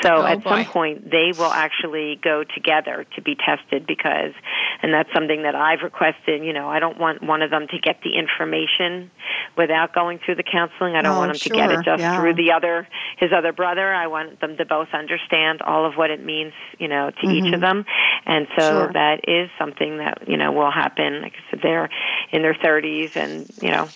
[0.03, 4.33] So Oh, at some point, they will actually go together to be tested because,
[4.81, 6.43] and that's something that I've requested.
[6.43, 9.11] You know, I don't want one of them to get the information
[9.57, 10.95] without going through the counseling.
[10.95, 12.15] I don't Oh, want him to get it just yeah.
[12.15, 13.93] through the other, his other brother.
[13.93, 17.51] I want them to both understand all of what it means, you know, to each
[17.53, 17.85] of them.
[18.25, 18.69] And so Mm-hmm.
[18.69, 18.93] Sure.
[18.93, 21.21] that is something that, you know, will happen.
[21.21, 21.89] Like I said, they're
[22.31, 23.89] in their 30s and, you know,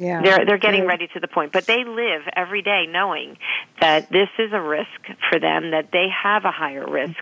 [0.00, 0.22] Yeah.
[0.22, 3.36] they're they're getting ready to the point, but they live every day knowing
[3.82, 4.88] that this is a risk
[5.28, 7.20] for them, that they have a higher risk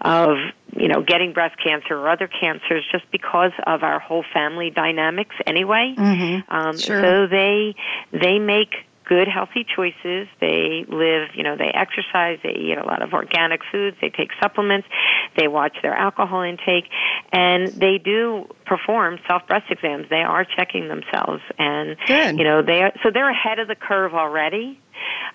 [0.00, 0.38] of
[0.74, 5.36] you know getting breast cancer or other cancers just because of our whole family dynamics
[5.46, 5.94] anyway.
[5.98, 6.44] Mhm.
[6.48, 7.02] Um, Sure.
[7.02, 7.74] So they
[8.12, 10.28] they make good healthy choices.
[10.40, 14.30] They live you know they exercise they eat a lot of organic foods they take
[14.42, 14.86] supplements
[15.36, 16.84] they watch their alcohol intake
[17.32, 20.06] and they do perform self breast exams.
[20.10, 22.38] They are checking themselves and Good.
[22.38, 24.80] you know they are so they're ahead of the curve already.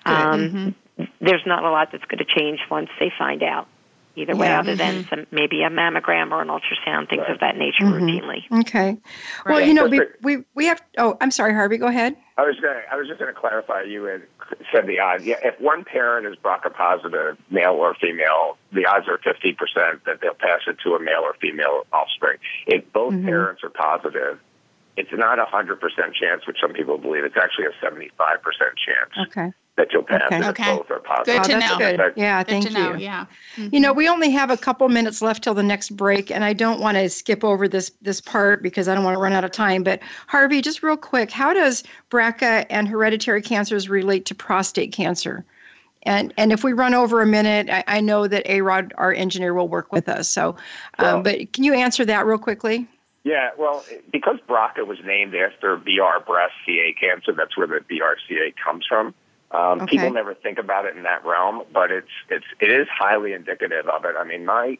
[0.04, 0.74] Um
[1.20, 3.68] there's not a lot that's going to change once they find out
[4.16, 4.60] either way Yeah.
[4.60, 8.04] other than some maybe a mammogram or an ultrasound things of that nature Mm-hmm.
[8.04, 8.98] routinely Okay.
[9.46, 9.66] Well, Right.
[9.68, 10.80] you know, we, we we have.
[10.98, 11.78] Oh, I'm sorry, Harvey.
[11.78, 12.16] Go ahead.
[12.38, 13.82] I was gonna, I was just going to clarify.
[13.82, 14.22] You had
[14.72, 15.24] said the odds.
[15.24, 20.04] Yeah, if one parent is BRCA positive, male or female, the odds are fifty percent
[20.06, 22.38] that they'll pass it to a male or female offspring.
[22.66, 23.26] If both Mm-hmm.
[23.26, 24.38] parents are positive,
[24.96, 27.24] it's not a hundred percent chance, which some people believe.
[27.24, 29.52] It's actually a seventy-five percent chance Okay.
[29.80, 30.46] That you'll pass Okay.
[30.48, 30.76] Okay.
[30.76, 31.42] both are positive.
[31.42, 31.78] Good to oh, that's know.
[31.78, 32.12] good.
[32.16, 32.92] Yeah, Good thank to know.
[32.94, 32.98] you.
[32.98, 33.24] Yeah.
[33.56, 36.52] You know, we only have a couple minutes left till the next break, and I
[36.52, 39.42] don't want to skip over this this part because I don't want to run out
[39.44, 39.82] of time.
[39.82, 45.44] But Harvey, just real quick, how does BRCA and hereditary cancers relate to prostate cancer?
[46.02, 49.14] And and if we run over a minute, I, I know that A Rod, our
[49.14, 50.28] engineer, will work with us.
[50.28, 50.56] So,
[50.98, 52.86] Well- um, but can you answer that real quickly?
[53.22, 58.54] Yeah, well, because BRCA was named after BR breast CA cancer, that's where the BRCA
[58.64, 59.12] comes from.
[59.50, 59.96] Um, Okay.
[59.96, 63.88] People never think about it in that realm, but it's it's it is highly indicative
[63.88, 64.14] of it.
[64.18, 64.78] I mean, my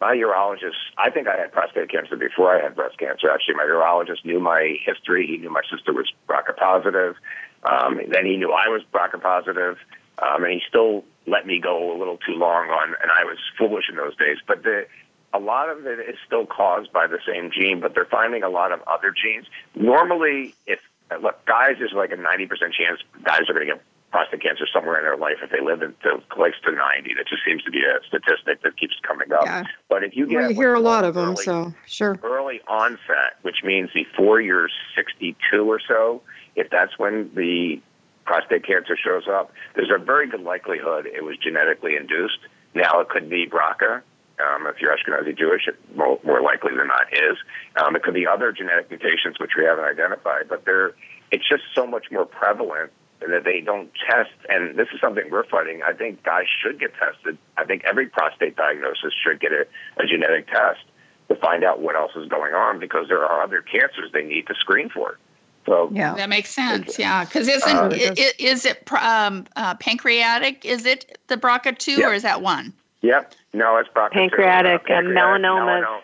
[0.00, 3.30] my urologist, I think I had prostate cancer before I had breast cancer.
[3.30, 5.26] Actually, my urologist knew my history.
[5.26, 7.16] He knew my sister was BRCA positive.
[7.64, 9.76] Um, then he knew I was BRCA positive,
[10.18, 12.94] um, and he still let me go a little too long on.
[13.02, 14.86] And I was foolish in those days, but the
[15.32, 18.48] a lot of it is still caused by the same gene, but they're finding a
[18.48, 19.46] lot of other genes.
[19.74, 20.80] Normally, if
[21.20, 24.98] look, guys, there's like a 90% chance guys are going to get prostate cancer somewhere
[24.98, 27.14] in their life if they live until close to 90.
[27.14, 29.44] That just seems to be a statistic that keeps coming up.
[29.44, 29.64] Yeah.
[29.88, 32.18] But if you get Well, you hear a lot of them, early- so sure.
[32.22, 36.22] early onset, which means before you're 62 or so,
[36.56, 37.80] if that's when the
[38.24, 42.38] prostate cancer shows up, there's a very good likelihood it was genetically induced.
[42.74, 44.02] Now it could be BRCA.
[44.40, 47.36] Um, if you're Ashkenazi Jewish, it more, more likely than not is.
[47.76, 50.92] Um, it could be other genetic mutations which we haven't identified, but they're,
[51.32, 54.30] it's just so much more prevalent that they don't test.
[54.48, 55.80] And this is something we're fighting.
[55.86, 57.36] I think guys should get tested.
[57.56, 59.66] I think every prostate diagnosis should get a,
[59.98, 60.80] a genetic test
[61.28, 64.46] to find out what else is going on because there are other cancers they need
[64.46, 65.18] to screen for.
[65.66, 66.14] So Yeah.
[66.14, 66.98] That makes sense.
[66.98, 70.64] Yeah, because isn't Uh, i- i- is it um, uh, pancreatic?
[70.64, 72.08] Is it the BRCA two Yeah.
[72.08, 72.72] or is that one?
[73.02, 73.34] Yep.
[73.52, 74.12] No, it's BRCA2.
[74.12, 75.82] Pancreatic, Uh, uh, melanoma.
[75.84, 76.02] melano-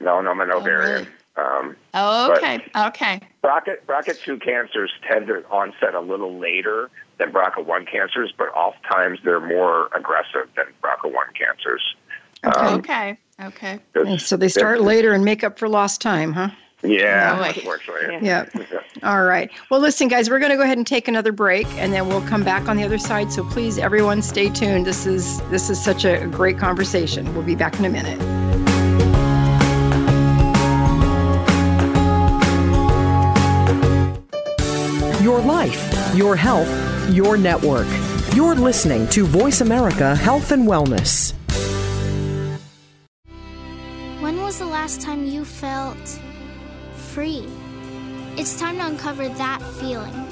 [0.00, 1.06] Melanoma and ovarian.
[1.36, 3.20] Um, Oh, But- okay, okay.
[3.42, 9.40] BRCA, BRCA2 cancers tend to onset a little later than BRCA1 cancers, but oftentimes they're
[9.40, 11.82] more aggressive than BRCA1 cancers.
[12.44, 13.78] Um, okay, okay.
[13.96, 16.48] Okay, So they start later and make up for lost time, huh?
[16.84, 17.52] Yeah, Boy.
[17.54, 18.18] unfortunately.
[18.26, 18.46] Yeah.
[19.04, 19.48] All right.
[19.70, 22.22] Well, listen, guys, we're going to go ahead and take another break, and then we'll
[22.22, 23.32] come back on the other side.
[23.32, 24.84] So please, everyone, stay tuned.
[24.84, 27.32] This is this is such a great conversation.
[27.34, 28.71] We'll be back in a minute.
[35.22, 36.68] Your life, your health,
[37.10, 37.86] your network.
[38.34, 41.32] You're listening to Voice America Health and Wellness.
[44.20, 46.20] When was the last time you felt
[46.96, 47.46] free?
[48.36, 50.26] It's time to uncover that feeling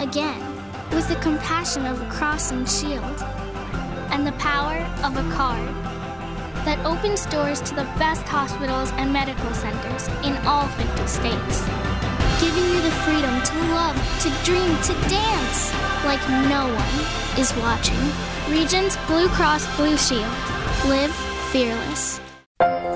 [0.00, 0.40] again
[0.90, 3.22] with the compassion of a cross and shield
[4.10, 5.68] and the power of a card
[6.64, 11.62] that opens doors to the best hospitals and medical centers in all 50 states,
[12.42, 15.72] giving you the freedom to love, to dream, to dance
[16.04, 16.20] like
[16.50, 18.02] no one is watching.
[18.50, 20.26] Regence Blue Cross Blue Shield.
[20.86, 21.14] Live
[21.52, 22.20] fearless.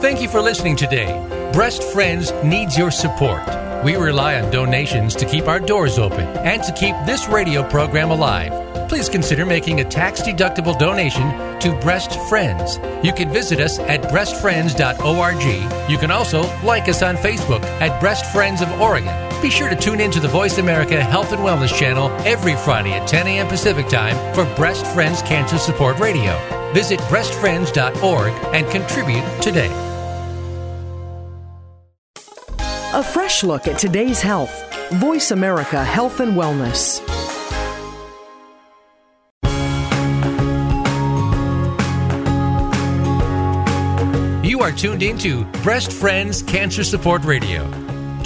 [0.03, 1.15] Thank you for listening today.
[1.53, 3.43] Breast Friends needs your support.
[3.85, 8.11] We rely on donations to keep our doors open and to keep this radio program
[8.11, 8.89] alive.
[8.89, 11.31] Please consider making a tax deductible donation
[11.61, 12.79] to Breast Friends.
[13.05, 15.91] You can visit us at breastfriends.org.
[15.91, 19.26] You can also like us on Facebook at Breast Friends of Oregon.
[19.43, 22.93] Be sure to tune in to the Voice America Health and Wellness channel every Friday
[22.95, 23.47] at 10 a.m.
[23.47, 26.37] Pacific Time for Breast Friends Cancer Support Radio.
[26.73, 29.71] Visit breastfriends.org and contribute today.
[32.95, 34.51] A fresh look at today's health.
[34.95, 37.03] Voice America Health and Wellness.
[44.43, 47.86] You are tuned into Breast Friends Cancer Support Radio.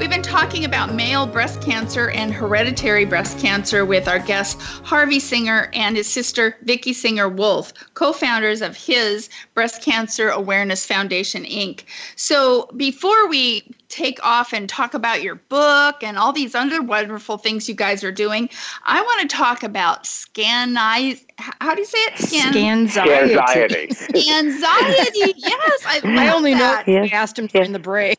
[0.00, 5.20] We've been talking about male breast cancer and hereditary breast cancer with our guest Harvey
[5.20, 11.82] Singer and his sister Vicki Singer Wolf, co-founders of HIS Breast Cancer Awareness Foundation Inc.
[12.16, 17.36] So, before we take off and talk about your book and all these other wonderful
[17.36, 18.48] things you guys are doing,
[18.84, 21.26] I want to talk about scanize
[21.60, 22.18] how do you say it?
[22.18, 22.52] Scan
[22.86, 23.36] Scanxiety.
[23.36, 24.30] Anxiety.
[24.30, 25.34] anxiety.
[25.36, 26.88] yes, I, I love only know that.
[26.88, 28.18] I asked him during the break.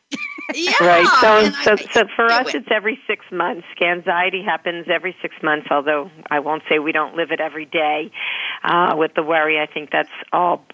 [0.54, 1.06] Yeah, Right.
[1.20, 3.66] So, and I- so, so for us, it's every six months.
[3.80, 5.66] Anxiety happens every six months.
[5.70, 8.10] Although I won't say we don't live it every day
[8.64, 9.60] uh, with the worry.
[9.60, 10.64] I think that's all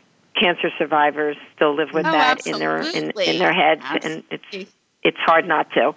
[0.40, 4.44] cancer survivors still live with Oh, that in their in, in their heads, and it's
[5.02, 5.92] it's hard not to.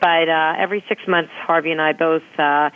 [0.00, 2.70] But uh, every six months, Harvey and I both uh,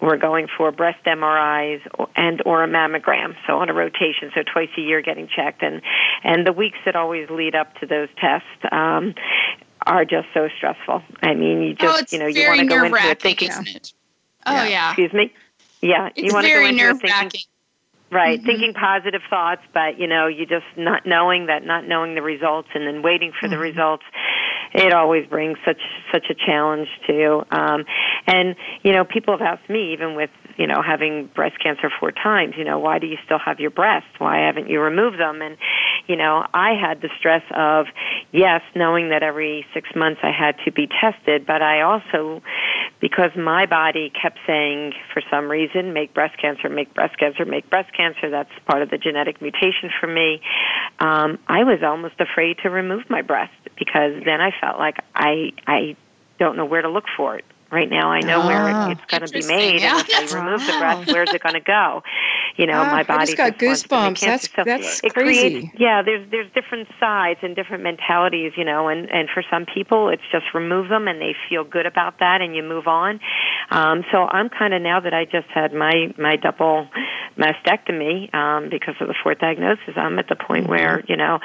[0.00, 4.42] were going for breast MRIs or- and or a mammogram, so on a rotation, so
[4.42, 5.82] twice a year getting checked, and
[6.24, 8.46] and the weeks that always lead up to those tests.
[8.72, 9.14] Um,
[9.86, 11.02] are just so stressful.
[11.22, 13.50] I mean, you oh, just it's you know you want to go into it thinking,
[13.50, 13.92] it?
[14.46, 15.32] Oh yeah, excuse me,
[15.82, 17.40] yeah, it's you want to go into it thinking.
[18.12, 18.46] Right, Mm-hmm.
[18.46, 22.68] thinking positive thoughts, but you know, you just not knowing that, not knowing the results,
[22.74, 23.62] and then waiting for the Mm-hmm.
[23.62, 24.02] results.
[24.74, 25.80] It always brings such
[26.12, 27.44] such a challenge to you.
[27.52, 27.84] Um,
[28.26, 30.30] and you know, people have asked me, even with
[30.60, 33.70] you know having breast cancer four times, you know, why do you still have your
[33.70, 34.10] breasts?
[34.18, 35.40] Why haven't you removed them?
[35.40, 35.56] And
[36.06, 37.86] you know, I had the stress of
[38.30, 42.42] yes, knowing that every six months I had to be tested, but I also
[43.00, 47.68] because my body kept saying for some reason make breast cancer make breast cancer make
[47.70, 50.42] breast cancer that's part of the genetic mutation for me
[50.98, 55.50] um, i was almost afraid to remove my breast because then i felt like i
[55.66, 55.96] i
[56.38, 59.22] don't know where to look for it right now i know Ah, where it's going
[59.22, 59.98] to be made Yeah.
[59.98, 62.02] and if i remove the breast where's it going to go
[62.56, 64.20] you know Ah, my I body just got goosebumps.
[64.20, 65.50] That's- So that's it crazy.
[65.50, 69.66] creates yeah there's there's different sides and different mentalities you know and and for some
[69.66, 73.20] people it's just remove them and they feel good about that and you move on
[73.70, 76.88] um so i'm kind of now that i just had my my double
[77.38, 80.70] mastectomy um because of the fourth diagnosis i'm at the point Mm-hmm.
[80.72, 81.38] where you know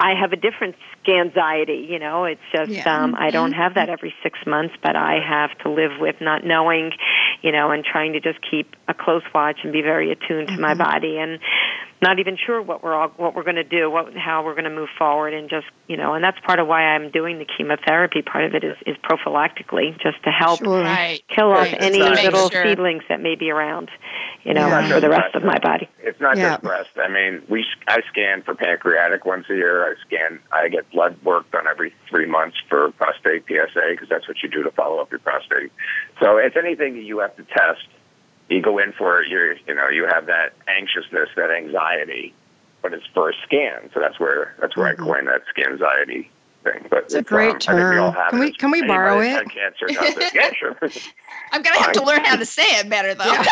[0.00, 0.76] I have a different
[1.08, 2.24] anxiety, you know.
[2.24, 3.02] It's just Yeah.
[3.02, 6.44] um I don't have that every 6 months, but I have to live with not
[6.44, 6.92] knowing,
[7.42, 10.58] you know, and trying to just keep a close watch and be very attuned to
[10.58, 10.82] my mm-hmm.
[10.82, 11.38] body and
[12.02, 14.64] not even sure what we're all what we're going to do, what how we're going
[14.64, 17.44] to move forward, and just you know, and that's part of why I'm doing the
[17.44, 18.22] chemotherapy.
[18.22, 20.82] Part of it is is prophylactically, just to help Sure.
[20.82, 21.22] Right.
[21.28, 21.80] kill off Right.
[21.80, 22.64] any Make little sure.
[22.64, 23.88] seedlings that may be around,
[24.42, 24.88] you know, Yeah.
[24.88, 25.88] for the rest of my body.
[26.02, 26.50] It's not Yeah.
[26.50, 26.90] just breast.
[26.98, 29.84] I mean, we I scan for pancreatic once a year.
[29.88, 30.40] I scan.
[30.50, 34.48] I get blood work done every three months for prostate PSA because that's what you
[34.48, 35.70] do to follow up your prostate.
[36.20, 37.86] So it's anything that you have to test.
[38.48, 42.34] You go in for your, you know, you have that anxiousness, that anxiety,
[42.82, 43.90] but it's for a scan.
[43.94, 45.00] So that's where that's where Mhm.
[45.00, 46.30] I coined that skin anxiety
[46.62, 46.86] thing.
[46.90, 48.22] But It's a great um, I think we all term.
[48.22, 49.46] have Can we- can we Anybody borrow it?
[49.50, 49.86] Cancer.
[50.34, 50.76] Yeah, sure.
[51.52, 53.24] I'm going to have to learn how to say it better, though.
[53.26, 53.44] yeah.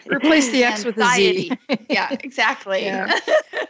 [0.06, 1.52] Replace the X with a Z.
[1.88, 2.84] Yeah, exactly.
[2.84, 3.18] Yeah.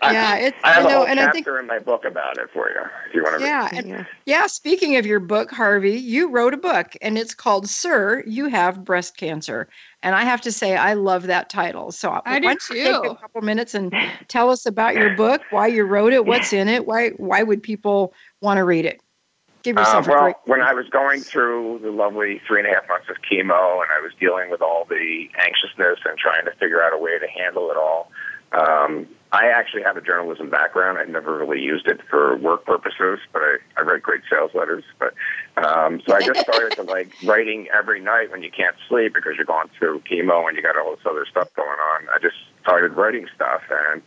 [0.03, 2.05] yeah, it's I have you a know, whole and chapter I think in my book
[2.05, 3.49] about it for you, if you want to read.
[3.51, 4.05] yeah, and Yeah.
[4.27, 4.47] yeah.
[4.47, 8.85] Speaking of your book, Harvey, you wrote a book, and it's called "Sir, You Have
[8.85, 9.69] Breast Cancer."
[10.03, 11.93] And I have to say, I love that title.
[11.93, 13.95] So I why do don't you take a couple minutes and
[14.29, 17.63] tell us about your book, why you wrote it, what's in it, why why would
[17.63, 19.01] people want to read it?
[19.63, 20.37] Give Uh, yourself a well, break.
[20.47, 23.91] when I was going through the lovely three and a half months of chemo, and
[23.95, 27.27] I was dealing with all the anxiousness and trying to figure out a way to
[27.29, 28.11] handle it all,
[28.53, 30.99] um, I actually have a journalism background.
[30.99, 34.83] I never really used it for work purposes, but I, I write great sales letters.
[34.99, 35.15] But
[35.57, 39.35] um, so I just started to like writing every night when you can't sleep because
[39.37, 42.09] you're going through chemo and you got all this other stuff going on.
[42.09, 44.03] I just started writing stuff, and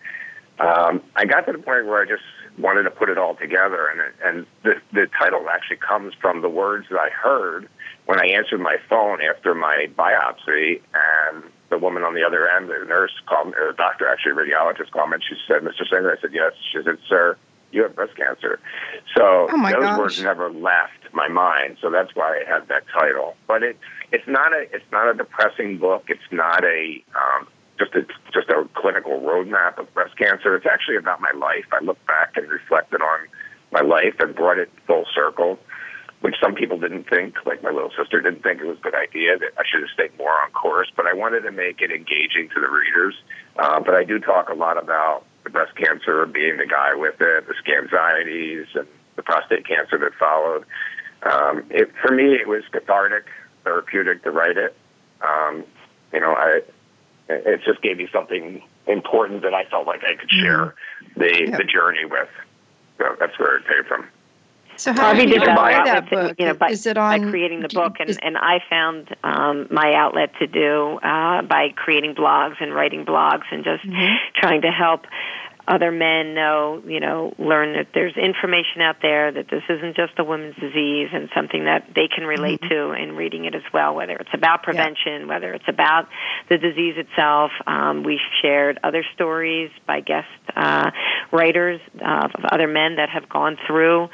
[0.59, 2.23] um, I got to the point where I just
[2.59, 6.41] wanted to put it all together, and it- and the the title actually comes from
[6.41, 7.69] the words that I heard
[8.07, 11.43] when I answered my phone after my biopsy, and
[11.73, 14.35] the woman on the other end, the nurse called me, or the doctor actually, a
[14.35, 15.89] radiologist called me, and she said, "Mr.
[15.89, 17.35] Singer," I said, "Yes." She said, "Sir,
[17.71, 18.59] you have breast cancer."
[19.17, 19.97] So Oh, those gosh.
[19.97, 23.35] words never left my mind, so that's why it had that title.
[23.47, 23.77] But it
[24.11, 26.05] it's not a it's not a depressing book.
[26.07, 27.47] It's not a um,
[27.79, 30.55] just a just a clinical roadmap of breast cancer.
[30.55, 31.65] It's actually about my life.
[31.71, 33.19] I look back and reflected on
[33.71, 35.57] my life and brought it full circle,
[36.23, 38.95] which some people didn't think, like my little sister didn't think it was a good
[38.95, 40.89] idea that I should have stayed more on course.
[40.95, 43.13] But I wanted to make it engaging to the readers.
[43.59, 47.19] Uh, but I do talk a lot about the breast cancer, being the guy with
[47.19, 50.63] it, the skin anxieties, and the prostate cancer that followed.
[51.23, 53.25] Um, it, for me, it was cathartic,
[53.65, 54.77] therapeutic to write it.
[55.19, 55.65] Um,
[56.13, 56.61] you know, I
[57.27, 60.75] it just gave me something important that I felt like I could share
[61.17, 61.57] the Yeah.
[61.57, 62.29] the journey with.
[62.97, 64.07] So that's where it came from.
[64.75, 66.35] So how Harvey did that buy that book?
[66.39, 69.15] you know, by, is it by on creating the book, and, is- and I found
[69.23, 74.15] um, my outlet to do uh, by creating blogs and writing blogs and just Mhm.
[74.35, 75.05] trying to help
[75.65, 80.11] other men know, you know, learn that there's information out there that this isn't just
[80.19, 83.95] a women's disease and something that they can relate to in reading it as well,
[83.95, 86.09] whether it's about prevention, whether it's about
[86.49, 87.51] the disease itself.
[87.65, 90.91] Um, we shared other stories by guest uh,
[91.31, 94.09] writers uh, of other men that have gone through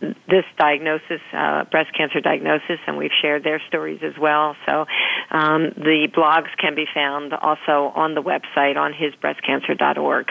[0.00, 4.54] this diagnosis, uh, breast cancer diagnosis, and we've shared their stories as well.
[4.66, 4.86] So
[5.30, 10.26] um, the blogs can be found also on the website on hisbreastcancer.org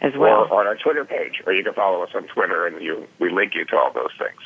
[0.00, 0.48] as well.
[0.50, 3.30] Or on our Twitter page, or you can follow us on Twitter, and you we
[3.30, 4.40] link you to all those things.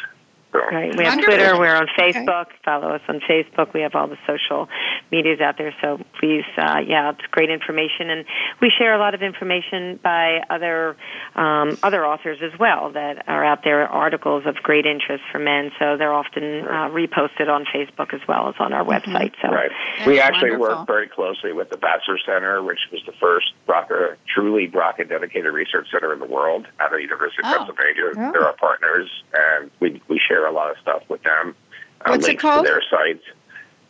[0.60, 0.96] So, Right.
[0.96, 1.34] We have Wonderful.
[1.36, 1.58] Twitter.
[1.58, 2.46] We're on Facebook.
[2.64, 3.72] Follow us on Facebook.
[3.74, 4.68] We have all the social
[5.12, 5.74] medias out there.
[5.80, 8.24] So please, uh, yeah, it's great information, and
[8.60, 10.96] we share a lot of information by other
[11.34, 13.86] um, other authors as well that are out there.
[13.88, 15.70] Articles of great interest for men.
[15.78, 19.32] So they're often uh, reposted on Facebook as well as on our website.
[19.42, 19.70] So Right.
[19.98, 20.76] That's we actually wonderful.
[20.78, 25.52] work very closely with the Basser Center, which was the first BRCA, truly BRCA dedicated
[25.52, 27.56] research center in the world out of the University of Oh.
[27.58, 28.04] Pennsylvania.
[28.16, 28.32] Oh.
[28.32, 31.54] They're our partners, and we, we share a lot of stuff with them.
[32.00, 32.66] Uh, What's it links called?
[32.66, 33.24] To their sites.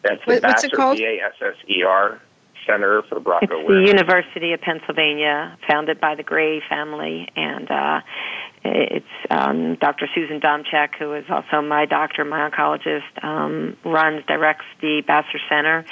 [0.03, 0.97] That's the What- what's it called?
[0.99, 2.21] B-A-S-S-E-R
[2.67, 8.01] Center for BRCA It's the University of Pennsylvania, founded by the Gray family, and uh,
[8.65, 10.09] it's um, Dr.
[10.15, 15.85] Susan Domchek, who is also my doctor, my oncologist, um, runs, directs the Basser Center.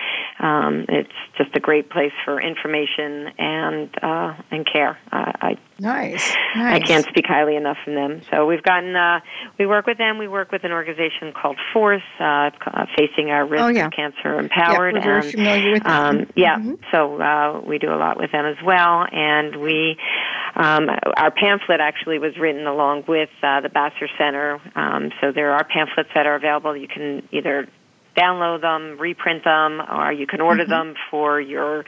[0.45, 4.99] Um, it's just a great place for information and uh, and care.
[5.11, 8.20] Uh, I nice, I can't speak highly enough from them.
[8.30, 9.20] So we've gotten, uh,
[9.59, 10.18] we work with them.
[10.18, 13.86] We work with an organization called Force, uh, uh, Facing Our Risk Oh, yeah.
[13.86, 14.95] of Cancer Yeah, Empowered.
[14.95, 16.07] we're very and, familiar with that.
[16.14, 16.78] um, yeah, Mhm.
[16.92, 19.07] so uh, we do a lot with them as well.
[19.11, 19.97] And we,
[20.57, 24.61] um, our pamphlet actually was written along with uh, the Basser Center.
[24.76, 26.76] Um, so there are pamphlets that are available.
[26.76, 27.66] You can either
[28.16, 31.84] download them, reprint them, or you can order them for your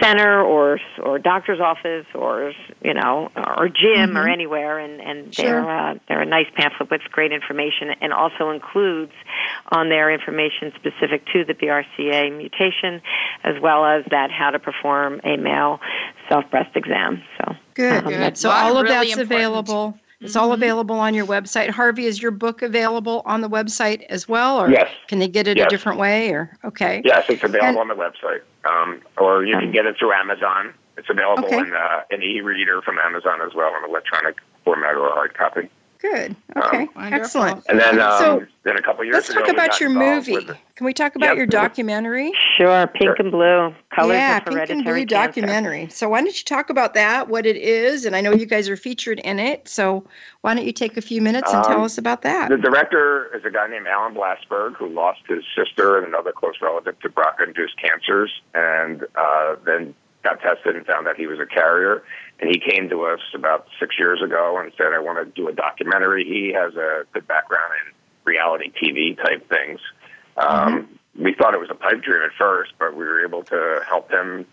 [0.00, 2.52] center or or doctor's office or
[2.82, 4.78] you know or gym or anywhere.
[4.78, 5.44] And and Sure.
[5.44, 9.12] they're uh, they're a nice pamphlet with great information and also includes
[9.70, 13.00] on their information specific to the BRCA mutation,
[13.42, 15.80] as well as that how to perform a male
[16.28, 17.22] self breast exam.
[17.38, 18.38] So good, um, good.
[18.38, 19.32] So all of really that's important.
[19.32, 19.98] available.
[20.24, 20.54] It's all mm-hmm.
[20.54, 21.68] available on your website.
[21.68, 24.90] Harvey, is your book available on the website as well, or yes.
[25.06, 25.66] can they get it yes.
[25.66, 26.30] a different way?
[26.30, 29.96] Or okay, yes, it's available and, on the website, um, or you can get it
[29.98, 30.72] through Amazon.
[30.96, 31.58] It's available okay.
[31.58, 35.68] in uh, an e-reader from Amazon as well, in electronic format or hard copy.
[36.04, 36.36] Good.
[36.54, 36.86] Okay.
[36.96, 37.64] Um, Excellent.
[37.66, 40.36] And then, um, so then a couple years let's ago, talk about your movie.
[40.76, 41.36] Can we talk about yep.
[41.38, 42.30] your documentary?
[42.58, 42.86] Sure.
[42.88, 43.16] Pink sure.
[43.20, 43.74] and Blue.
[43.96, 45.06] Colors yeah, of Pink and Blue cancer.
[45.06, 45.88] documentary.
[45.88, 47.30] So why don't you talk about that?
[47.30, 49.66] What it is, and I know you guys are featured in it.
[49.66, 50.04] So
[50.42, 52.50] why don't you take a few minutes and um, tell us about that?
[52.50, 56.56] The director is a guy named Alan Blasberg who lost his sister and another close
[56.60, 61.46] relative to BRCA-induced cancers, and uh, then got tested and found that he was a
[61.46, 62.02] carrier.
[62.40, 65.48] And he came to us about six years ago and said, I want to do
[65.48, 66.24] a documentary.
[66.24, 67.92] He has a good background in
[68.24, 69.80] reality TV type things.
[70.36, 71.24] Um, mm-hmm.
[71.24, 74.10] We thought it was a pipe dream at first, but we were able to help
[74.10, 74.46] him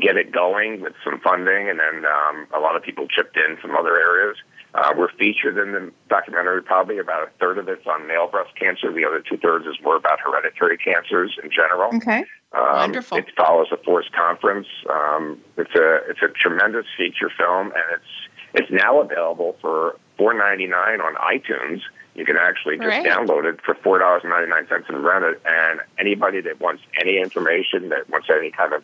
[0.00, 3.56] get it going with some funding, and then um, a lot of people chipped in
[3.56, 4.36] from other areas.
[4.74, 6.62] Uh, we're featured in the documentary.
[6.62, 8.92] Probably about a third of it's on male breast cancer.
[8.92, 11.94] The other two thirds is more about hereditary cancers in general.
[11.96, 12.24] Okay.
[12.52, 13.18] Um, Wonderful.
[13.18, 14.66] It follows a Force conference.
[14.90, 20.34] Um, it's a it's a tremendous feature film, and it's it's now available for four
[20.34, 21.80] ninety nine on iTunes.
[22.14, 23.06] You can actually just right.
[23.06, 25.40] download it for four dollars and ninety nine cents and rent it.
[25.46, 28.82] And anybody that wants any information, that wants any kind of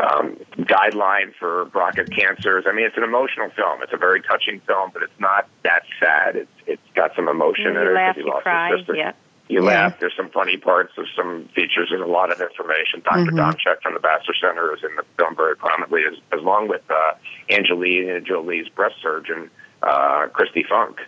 [0.00, 2.64] um, guideline for BRCA cancers.
[2.66, 3.82] I mean, it's an emotional film.
[3.82, 6.36] It's a very touching film, but it's not that sad.
[6.36, 7.92] It's it's got some emotion you in it.
[7.92, 8.96] Laugh, he you lost cry, his sister.
[8.96, 9.12] yeah
[9.50, 9.68] you yeah.
[9.68, 9.98] laugh.
[9.98, 10.92] There's some funny parts.
[10.96, 11.88] There's some features.
[11.90, 13.02] There's a lot of information.
[13.04, 13.38] doctor mm-hmm.
[13.38, 16.82] Domchek from the Basser Center is in the film very prominently, as, as along with
[16.88, 17.14] uh,
[17.50, 19.50] Angelina Jolie's breast surgeon,
[19.82, 20.98] uh, Kristi Funk.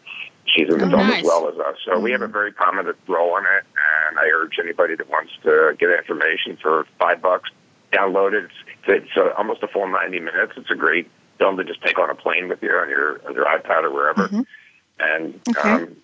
[0.45, 1.21] She's in the oh, film nice.
[1.21, 1.77] as well as us.
[1.85, 2.03] So mm-hmm.
[2.03, 2.33] we have a mm-hmm.
[2.33, 3.65] very prominent role in it,
[4.09, 7.49] and I urge anybody that wants to get information for five bucks,
[7.93, 8.45] download it.
[8.45, 8.55] It's,
[8.89, 10.53] it's uh, almost a full 90 minutes.
[10.57, 13.35] It's a great film to just take on a plane with you on your on
[13.35, 14.43] your iPad or wherever, mm-hmm.
[15.01, 15.69] and okay.
[15.69, 15.97] um,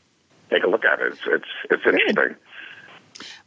[0.50, 1.12] take a look at it.
[1.12, 2.36] It's it's, it's interesting.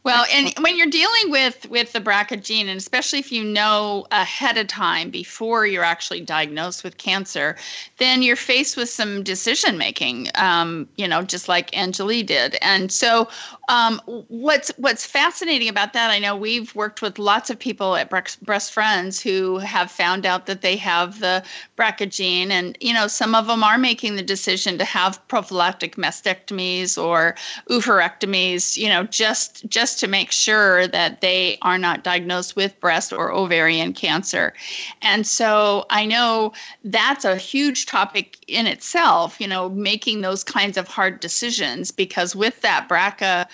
[0.04, 4.06] Well, and when you're dealing with with the BRCA gene, and especially if you know
[4.10, 7.56] ahead of time before you're actually diagnosed with cancer,
[7.98, 10.28] then you're faced with some decision making.
[10.34, 12.56] Um, you know, just like Angeli did.
[12.62, 13.28] And so,
[13.68, 16.10] um, what's what's fascinating about that?
[16.10, 20.46] I know we've worked with lots of people at Breast Friends who have found out
[20.46, 21.44] that they have the
[21.78, 25.94] BRCA gene, and you know, some of them are making the decision to have prophylactic
[25.94, 27.36] mastectomies or
[27.70, 28.76] oophorectomies.
[28.76, 33.12] You know, just just just to make sure that they are not diagnosed with breast
[33.12, 34.54] or ovarian cancer.
[35.02, 40.78] And so I know that's a huge topic in itself, you know, making those kinds
[40.78, 43.46] of hard decisions because with that BRCA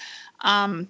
[0.43, 0.87] um,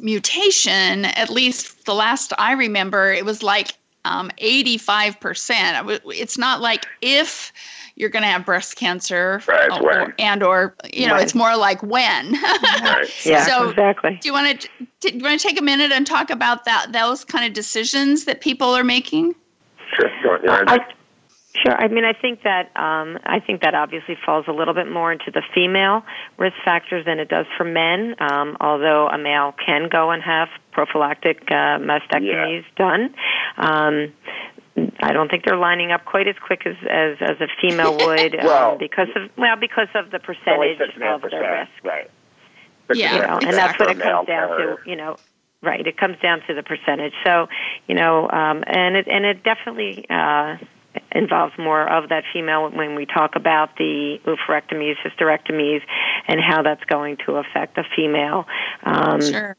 [0.00, 3.74] mutation, at least the last I remember, it was like
[4.06, 6.00] um, 85%.
[6.14, 7.52] It's not like if
[7.96, 11.22] you're going to have breast cancer right, or, and or you know right.
[11.22, 13.08] it's more like when right.
[13.24, 14.68] yeah so exactly do you want to
[15.00, 18.26] do you want to take a minute and talk about that those kind of decisions
[18.26, 19.34] that people are making
[19.96, 20.10] sure
[20.46, 20.78] I,
[21.62, 21.74] Sure.
[21.74, 25.12] I mean, I think that um, I think that obviously falls a little bit more
[25.12, 26.02] into the female
[26.38, 28.14] risk factors than it does for men.
[28.18, 32.76] Um, although a male can go and have prophylactic uh, mastectomies yeah.
[32.76, 33.14] done,
[33.56, 34.12] um,
[35.02, 38.34] I don't think they're lining up quite as quick as as, as a female would
[38.38, 41.84] um, well, um, because of well because of the percentage of their risk.
[41.84, 42.10] Right.
[42.92, 44.76] yeah, you know, and that's what it comes down to.
[44.84, 45.16] You know,
[45.62, 45.86] right?
[45.86, 47.14] It comes down to the percentage.
[47.24, 47.48] So
[47.86, 50.04] you know, um, and it and it definitely.
[50.10, 50.56] Uh,
[51.12, 55.80] involves more of that female when we talk about the oophorectomies, hysterectomies,
[56.28, 58.44] and how that's going to affect a female.
[58.84, 59.56] Um, sure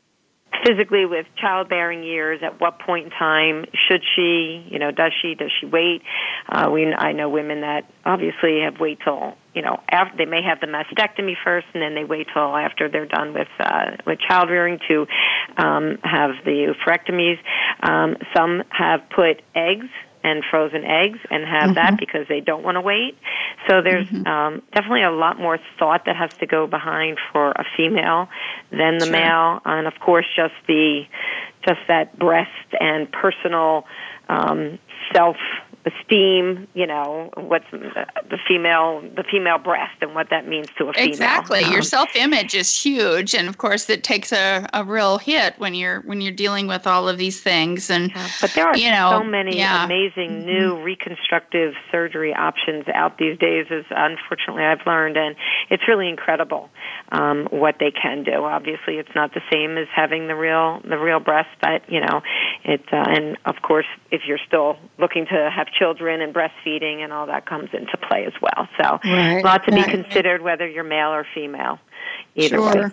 [0.66, 5.36] physically with childbearing years at what point in time should she you know does she
[5.36, 6.02] does she wait
[6.50, 10.42] uh, we i know women that obviously have wait till you know after they may
[10.42, 14.20] have the mastectomy first and then they wait till after they're done with uh, with
[14.28, 15.06] childbearing to
[15.58, 17.38] um, have the oophorectomies
[17.84, 19.90] um, some have put eggs
[20.28, 21.74] and frozen eggs and have mm-hmm.
[21.76, 23.18] that because they don't want to wait.
[23.68, 24.28] So there's mm-hmm.
[24.28, 28.28] um, definitely a lot more thought that has to go behind for a female
[28.72, 29.12] than the sure.
[29.12, 31.04] male, and of course just the
[31.68, 32.50] just that breast
[32.80, 33.86] and personal
[34.30, 34.80] um,
[35.14, 35.38] self
[35.86, 40.94] esteem, you know, what's the female the female breast and what that means to a
[40.94, 41.10] female.
[41.10, 41.64] Exactly.
[41.64, 45.74] Um, Your self-image is huge and of course it takes a, a real hit when
[45.74, 48.12] you're when you're dealing with all of these things and
[48.42, 49.86] but there are you know, so many yeah.
[49.86, 50.46] amazing mm-hmm.
[50.46, 55.36] new reconstructive surgery options out these days as unfortunately I've learned and
[55.70, 56.70] it's really incredible
[57.12, 58.44] um, what they can do.
[58.44, 62.22] Obviously it's not the same as having the real the real breast but you know
[62.64, 67.12] it uh, and of course if you're still looking to have children and breastfeeding and
[67.14, 68.68] all that comes into play as well.
[68.82, 69.90] So, Right, a lot to be right.
[69.90, 71.80] considered whether you're male or female.
[72.36, 72.76] Either Sure.
[72.76, 72.90] way.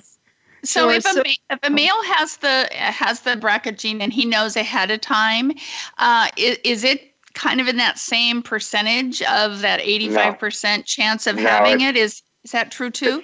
[0.65, 1.21] So Sure, if a
[1.51, 5.53] if a male has the has the BRCA gene and he knows ahead of time,
[5.99, 10.87] uh, is, is it kind of in that same percentage of that eighty five percent
[10.87, 11.97] chance of No, having it's- it?
[11.99, 13.23] Is is that true too?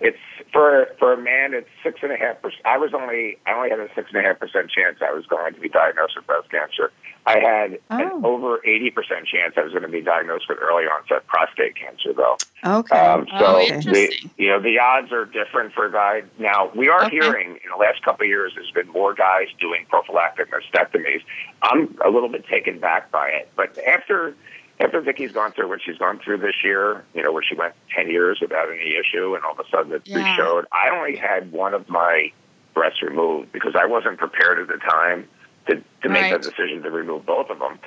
[0.00, 0.18] It's
[0.52, 1.52] for for a man.
[1.52, 2.62] It's six and a half percent.
[2.64, 5.26] I was only I only had a six and a half percent chance I was
[5.26, 6.90] going to be diagnosed with breast cancer.
[7.26, 8.24] I had an Oh.
[8.24, 12.14] over eighty percent chance I was going to be diagnosed with early onset prostate cancer,
[12.14, 12.38] though.
[12.64, 12.98] Okay.
[12.98, 16.24] Um, Oh, so the you know the odds are different for guys.
[16.38, 17.16] Now we are Okay.
[17.20, 21.20] hearing in the last couple of years there's been more guys doing prophylactic mastectomies.
[21.62, 24.34] I'm a little bit taken back by it, but after
[24.80, 27.74] after Vicki's gone through what she's gone through this year, you know, where she went
[27.94, 30.36] ten years without any issue, and all of a sudden it Yeah.
[30.36, 30.66] showed.
[30.72, 32.32] I only had one of my
[32.74, 35.28] breasts removed because I wasn't prepared at the time
[35.68, 36.42] to to make Right.
[36.42, 37.78] the decision to remove both of them.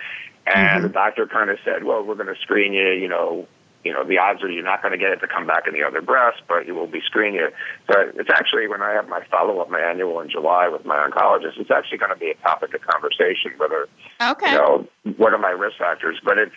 [0.46, 0.84] And mm-hmm.
[0.84, 2.89] the doctor kind of said, "Well, we're going to screen you.
[2.89, 3.48] You know,
[3.84, 5.74] you know, the odds are you're not going to get it to come back in
[5.74, 7.50] the other breast, but you will be screening you."
[7.89, 10.98] So it's actually when I have my follow up, my annual in July with my
[11.08, 13.88] oncologist, it's actually going to be a topic of conversation whether
[14.22, 14.52] Okay.
[14.52, 14.88] you know
[15.18, 16.20] what are my risk factors.
[16.24, 16.56] But it's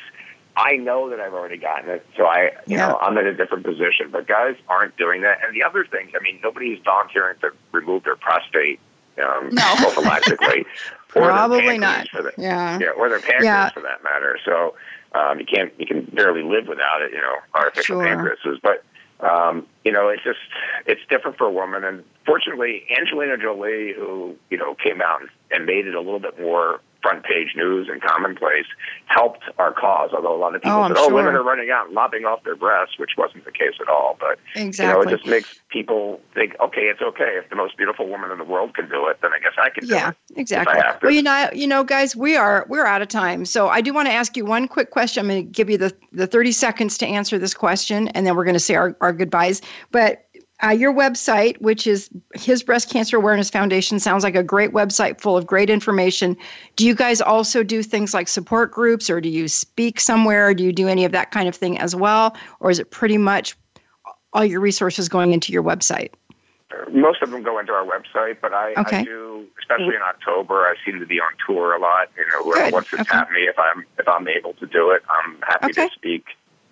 [0.56, 3.64] I know that I've already gotten it, so I you know I'm in a different
[3.64, 4.08] position.
[4.10, 5.38] But guys aren't doing that.
[5.44, 8.80] And the other thing, I mean, nobody's volunteering to remove their prostate
[9.22, 9.62] um, No.
[9.76, 10.64] prophylactically.
[11.08, 12.06] Probably not.
[12.12, 12.78] The, Yeah.
[12.78, 13.70] yeah, or their pancreas Yeah.
[13.70, 14.38] for that matter.
[14.44, 14.74] So
[15.14, 17.12] um, you can't, you can barely live without it.
[17.12, 18.04] You know, artificial Sure.
[18.06, 18.58] pancreases.
[18.62, 18.82] But
[19.20, 20.38] um, you know, it's just
[20.86, 21.84] it's different for a woman.
[21.84, 26.38] And fortunately, Angelina Jolie, who you know came out and made it a little bit
[26.40, 28.66] more front page news and commonplace,
[29.06, 30.10] helped our cause.
[30.14, 32.42] Although a lot of people Oh, said, "Oh, women are running out and lopping off
[32.44, 34.16] their breasts," which wasn't the case at all.
[34.18, 34.86] But Exactly.
[34.86, 38.30] you know, it just makes people think, okay, it's okay if the most beautiful woman
[38.30, 40.16] in the world can do it, then I guess I can do Yeah, it.
[40.36, 40.76] exactly.
[40.78, 41.06] if I have to.
[41.06, 43.44] Well, you know, you know, guys, we are we're out of time.
[43.44, 45.20] So I do want to ask you one quick question.
[45.22, 48.36] I'm going to give you the the 30 seconds to answer this question, and then
[48.36, 49.62] we're going to say our, our goodbyes.
[49.92, 50.25] But
[50.64, 55.20] uh, your website, which is HIS Breast Cancer Awareness Foundation, sounds like a great website
[55.20, 56.36] full of great information.
[56.76, 60.54] Do you guys also do things like support groups, or do you speak somewhere?
[60.54, 63.18] Do you do any of that kind of thing as well, or is it pretty
[63.18, 63.54] much
[64.32, 66.10] all your resources going into your website?
[66.90, 69.00] Most of them go into our website, but I, Okay.
[69.00, 70.66] I do, especially in October.
[70.66, 72.08] I seem to be on tour a lot.
[72.16, 72.72] You know, whoever Good.
[72.72, 73.04] wants to Okay.
[73.04, 75.88] tap me if I'm if I'm able to do it, I'm happy Okay.
[75.88, 76.24] to speak.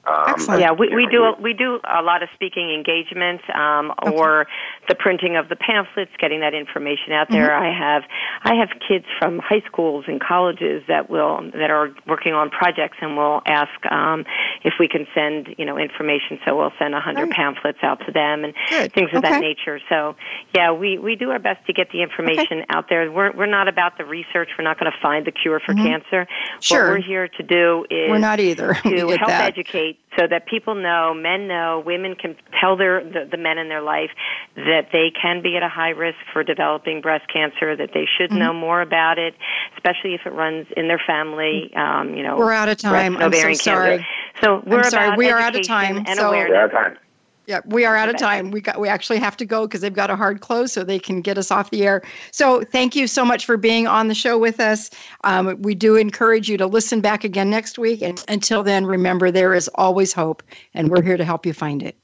[0.07, 0.61] Um, Excellent.
[0.61, 4.47] Yeah, we, we know, do we do a lot of speaking engagements, um, or
[4.89, 7.51] the printing of the pamphlets, getting that information out there.
[7.51, 7.65] Mm-hmm.
[7.65, 8.03] I have
[8.43, 12.99] I have kids from high schools and colleges that will that are working on projects,
[13.01, 14.25] and will ask um,
[14.65, 16.39] if we can send you know information.
[16.47, 17.33] So we'll send hundred Right.
[17.37, 18.93] pamphlets out to them and Good.
[18.93, 19.31] things of Okay.
[19.31, 19.79] that nature.
[19.89, 20.17] So
[20.55, 23.11] yeah, we we do our best to get the information out there.
[23.13, 24.49] We're we're not about the research.
[24.59, 26.25] We're not going to find the cure for cancer.
[26.27, 26.61] Mm-hmm.
[26.61, 26.85] Sure.
[26.85, 28.75] What we're here to do is We're not either.
[28.85, 29.49] To help that.
[29.49, 33.69] educate so that people know, men know, women can tell their the, the men in
[33.69, 34.11] their life
[34.57, 38.31] that they can be at a high risk for developing breast cancer, that they should
[38.31, 38.39] Mm-hmm.
[38.39, 39.35] know more about it,
[39.77, 41.71] especially if it runs in their family.
[41.77, 43.17] Um, you know, We're out of time.
[43.17, 43.89] breast, I'm so sorry.
[43.99, 44.07] cancer.
[44.41, 46.71] So we're I'm sorry, about we are out of time, and so- awareness.
[46.73, 46.99] yeah, time.
[47.47, 48.51] Yeah, we are out of time.
[48.53, 50.99] We got we actually have to go because they've got a hard close, so they
[50.99, 52.03] can get us off the air.
[52.31, 54.89] So thank you so much for being on the show with us.
[55.25, 59.31] Um, we do encourage you to listen back again next week, and until then, remember
[59.31, 61.99] there is always hope, and we're here to help you find it.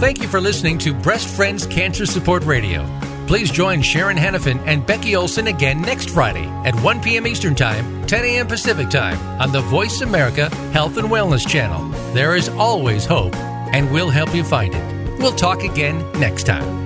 [0.00, 2.82] Thank you for listening to Breast Friends Cancer Support Radio.
[3.26, 7.26] Please join Sharon Henifin and Becky Olson again next Friday at 1 p.m.
[7.26, 8.46] Eastern Time, 10 a.m.
[8.46, 11.88] Pacific Time on the Voice America Health and Wellness Channel.
[12.12, 15.18] There is always hope, and we'll help you find it.
[15.18, 16.81] We'll talk again next time.